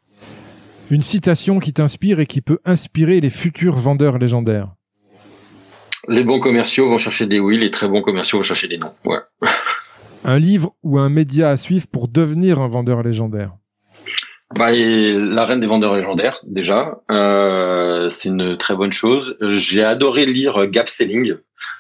[0.90, 4.74] Une citation qui t'inspire et qui peut inspirer les futurs vendeurs légendaires.
[6.10, 8.92] Les bons commerciaux vont chercher des oui, les très bons commerciaux vont chercher des non.
[9.06, 9.20] Ouais.
[10.26, 13.56] un livre ou un média à suivre pour devenir un vendeur légendaire.
[14.56, 19.38] Bah, la reine des vendeurs légendaires, déjà, euh, c'est une très bonne chose.
[19.41, 21.36] J'ai adoré lire Gap Selling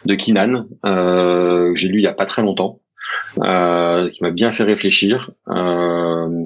[0.05, 2.79] de Kinan, euh, que j'ai lu il y a pas très longtemps,
[3.43, 5.31] euh, qui m'a bien fait réfléchir.
[5.49, 6.45] Euh,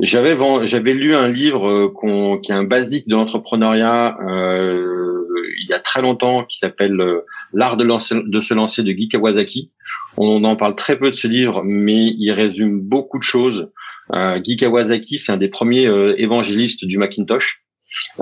[0.00, 0.36] j'avais
[0.66, 4.92] j'avais lu un livre euh, qui est un basique de l'entrepreneuriat euh,
[5.62, 9.08] il y a très longtemps qui s'appelle euh, L'art de, de, se lancer de Guy
[9.08, 9.70] Kawasaki.
[10.16, 13.70] On en parle très peu de ce livre, mais il résume beaucoup de choses.
[14.12, 17.64] Euh, Guy Kawasaki, c'est un des premiers euh, évangélistes du Macintosh.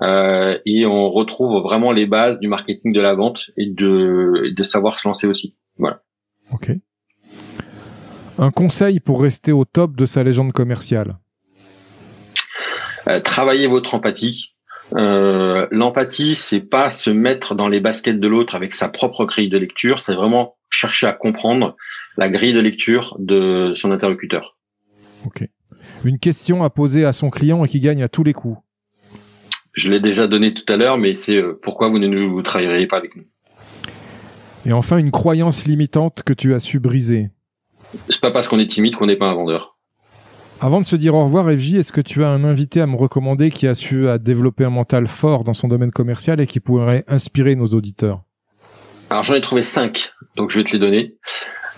[0.03, 4.99] et on retrouve vraiment les bases du marketing de la vente et de, de savoir
[4.99, 5.57] se lancer aussi.
[5.79, 6.03] Voilà.
[6.53, 6.73] Ok.
[8.39, 11.19] Un conseil pour rester au top de sa légende commerciale?
[13.09, 14.47] Euh, travaillez votre empathie.
[14.97, 19.49] Euh, L'empathie, c'est pas se mettre dans les baskets de l'autre avec sa propre grille
[19.49, 21.77] de lecture, c'est vraiment chercher à comprendre
[22.17, 24.57] la grille de lecture de son interlocuteur.
[25.27, 25.47] Ok.
[26.05, 28.59] Une question à poser à son client et qui gagne à tous les coups.
[29.75, 32.87] Je l'ai déjà donné tout à l'heure, mais c'est euh, pourquoi vous ne nous travailleriez
[32.87, 33.25] pas avec nous?
[34.67, 37.31] Et enfin, une croyance limitante que tu as su briser.
[38.09, 39.77] C'est pas parce qu'on est timide qu'on n'est pas un vendeur.
[40.61, 42.97] Avant de se dire au revoir, FJ, est-ce que tu as un invité à me
[42.97, 46.61] recommander qui a su à développer un mental fort dans son domaine commercial et qui
[46.61, 48.23] pourrait inspirer nos auditeurs?
[49.09, 51.17] Alors j'en ai trouvé cinq, donc je vais te les donner.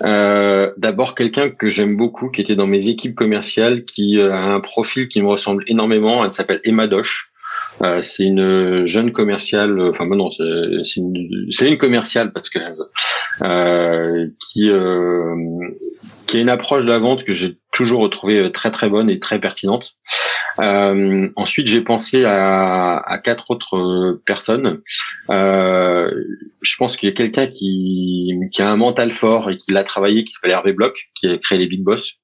[0.03, 4.39] Euh, D'abord quelqu'un que j'aime beaucoup, qui était dans mes équipes commerciales, qui euh, a
[4.39, 6.25] un profil qui me ressemble énormément.
[6.25, 7.33] Elle s'appelle Emma Doche.
[7.83, 12.59] Euh, c'est une jeune commerciale, enfin bon, non, c'est une, une, commerciale parce que
[13.43, 15.35] euh, qui euh,
[16.27, 19.11] qui a une approche de la vente que j'ai toujours retrouvée euh, très très bonne
[19.11, 19.95] et très pertinente.
[20.61, 24.81] Euh, ensuite, j'ai pensé à, à, quatre autres euh, personnes.
[25.31, 26.11] Euh,
[26.61, 29.85] je pense qu'il y a quelqu'un qui, qui a un mental fort et qui l'a
[29.85, 32.19] travaillé, qui s'appelle Hervé Bloch, qui a créé les Big Boss.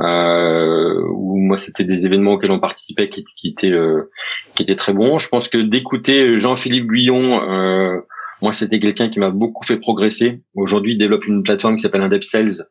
[0.00, 4.10] Euh, où moi c'était des événements auxquels on participait qui, qui étaient euh,
[4.54, 5.18] qui étaient très bons.
[5.18, 8.00] Je pense que d'écouter Jean-Philippe Guyon, euh,
[8.40, 10.40] moi c'était quelqu'un qui m'a beaucoup fait progresser.
[10.54, 12.66] Aujourd'hui, il développe une plateforme qui s'appelle Indep Sales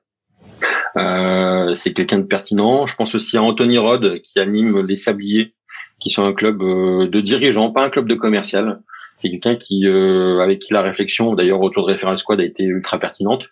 [0.98, 2.86] Euh, c'est quelqu'un de pertinent.
[2.86, 5.54] Je pense aussi à Anthony Rod qui anime les Sabliers,
[6.00, 8.82] qui sont un club euh, de dirigeants, pas un club de commercial.
[9.18, 12.64] C'est quelqu'un qui, euh, avec qui la réflexion, d'ailleurs autour de Referral Squad, a été
[12.64, 13.46] ultra pertinente.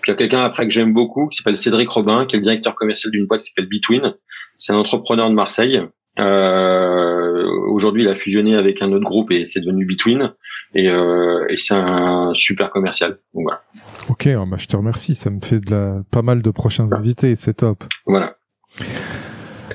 [0.00, 2.38] Puis il y a quelqu'un après que j'aime beaucoup, qui s'appelle Cédric Robin, qui est
[2.38, 4.14] le directeur commercial d'une boîte qui s'appelle Between.
[4.58, 5.82] C'est un entrepreneur de Marseille.
[6.18, 10.32] Euh, Aujourd'hui, il a fusionné avec un autre groupe et c'est devenu Between.
[10.74, 13.18] Et, euh, et c'est un super commercial.
[13.34, 13.62] Donc voilà.
[14.08, 15.14] Ok, oh, bah, je te remercie.
[15.14, 16.02] Ça me fait de la...
[16.10, 17.36] pas mal de prochains invités.
[17.36, 17.84] C'est top.
[18.06, 18.36] Voilà.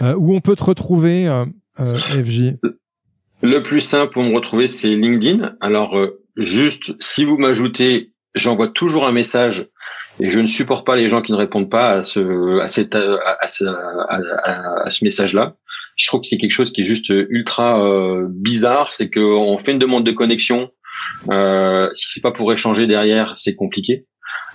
[0.02, 1.46] Euh, où on peut te retrouver, euh,
[1.80, 2.56] euh FJ
[3.42, 5.56] le plus simple pour me retrouver, c'est LinkedIn.
[5.62, 9.68] Alors, euh, juste, si vous m'ajoutez, j'envoie toujours un message
[10.20, 12.96] et je ne supporte pas les gens qui ne répondent pas à ce, à cette,
[12.96, 15.58] à, ce, à, ce message-là.
[15.96, 18.94] Je trouve que c'est quelque chose qui est juste ultra euh, bizarre.
[18.94, 20.70] C'est qu'on fait une demande de connexion.
[21.30, 24.06] Euh, si c'est pas pour échanger derrière, c'est compliqué.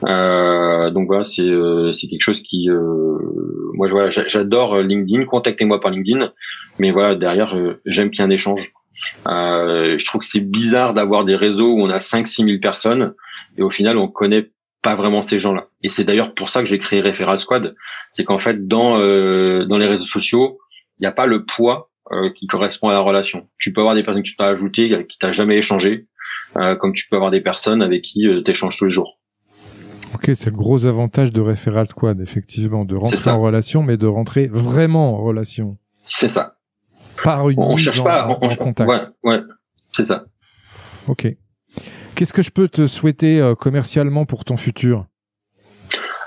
[0.06, 3.18] Euh, donc voilà, c'est euh, c'est quelque chose qui euh,
[3.74, 5.24] moi voilà, j'adore LinkedIn.
[5.26, 6.32] Contactez-moi par LinkedIn,
[6.78, 8.72] mais voilà derrière j'aime qu'il y ait un échange.
[9.26, 13.14] je trouve que c'est bizarre d'avoir des réseaux où on a 5 six mille personnes
[13.58, 14.50] et au final on connaît
[14.82, 15.68] pas vraiment ces gens-là.
[15.82, 17.74] Et c'est d'ailleurs pour ça que j'ai créé Referral Squad,
[18.12, 20.58] c'est qu'en fait dans dans les réseaux sociaux,
[21.00, 21.90] il n'y a pas le poids
[22.34, 23.48] qui correspond à la relation.
[23.58, 26.08] Tu peux avoir des personnes qui t'ont ajouté, qui t'as jamais échangé,
[26.54, 29.20] comme tu peux avoir des personnes avec qui tu échanges tous les jours.
[30.14, 34.06] Ok, c'est le gros avantage de Referral Squad, effectivement, de rentrer en relation, mais de
[34.06, 35.78] rentrer vraiment en relation.
[36.06, 36.56] C'est ça.
[37.22, 38.90] Par une on cherche pas en, contact.
[38.90, 39.40] Ouais, ouais
[39.92, 40.24] c'est ça.
[41.06, 41.28] Ok.
[42.14, 45.06] Qu'est-ce que je peux te souhaiter euh, commercialement pour ton futur?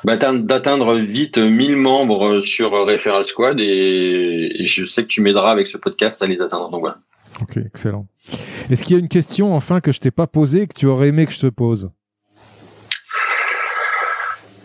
[0.03, 5.51] Bah, D'atteindre vite 1000 membres sur Referral Squad et, et je sais que tu m'aideras
[5.51, 6.69] avec ce podcast à les atteindre.
[6.69, 6.97] Donc voilà.
[7.41, 8.07] Ok, excellent.
[8.69, 11.09] Est-ce qu'il y a une question enfin que je t'ai pas posée que tu aurais
[11.09, 11.91] aimé que je te pose?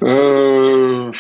[0.03, 1.11] Euh,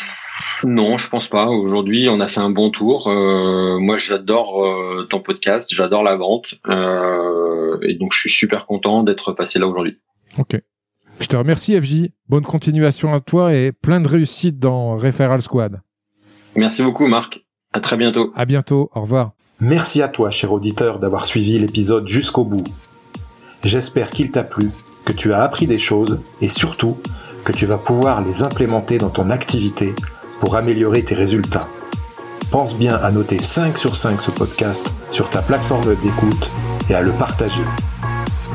[0.64, 1.46] non, je pense pas.
[1.46, 3.08] Aujourd'hui, on a fait un bon tour.
[3.08, 8.66] Euh, moi, j'adore euh, ton podcast, j'adore la vente, euh, et donc je suis super
[8.66, 9.98] content d'être passé là aujourd'hui.
[10.38, 10.60] Ok.
[11.20, 12.10] Je te remercie, FJ.
[12.28, 15.80] Bonne continuation à toi et plein de réussite dans Referral Squad.
[16.56, 17.40] Merci beaucoup, Marc.
[17.72, 18.32] À très bientôt.
[18.34, 18.90] À bientôt.
[18.94, 19.32] Au revoir.
[19.60, 22.64] Merci à toi, cher auditeur, d'avoir suivi l'épisode jusqu'au bout.
[23.64, 24.70] J'espère qu'il t'a plu,
[25.04, 26.96] que tu as appris des choses et surtout
[27.44, 29.94] que tu vas pouvoir les implémenter dans ton activité
[30.40, 31.68] pour améliorer tes résultats.
[32.52, 36.50] Pense bien à noter 5 sur 5 ce podcast sur ta plateforme d'écoute
[36.88, 37.62] et à le partager.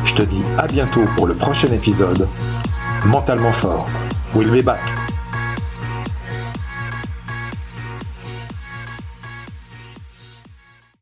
[0.05, 2.27] Je te dis à bientôt pour le prochain épisode.
[3.05, 3.87] Mentalement fort.
[4.33, 5.02] We'll be back.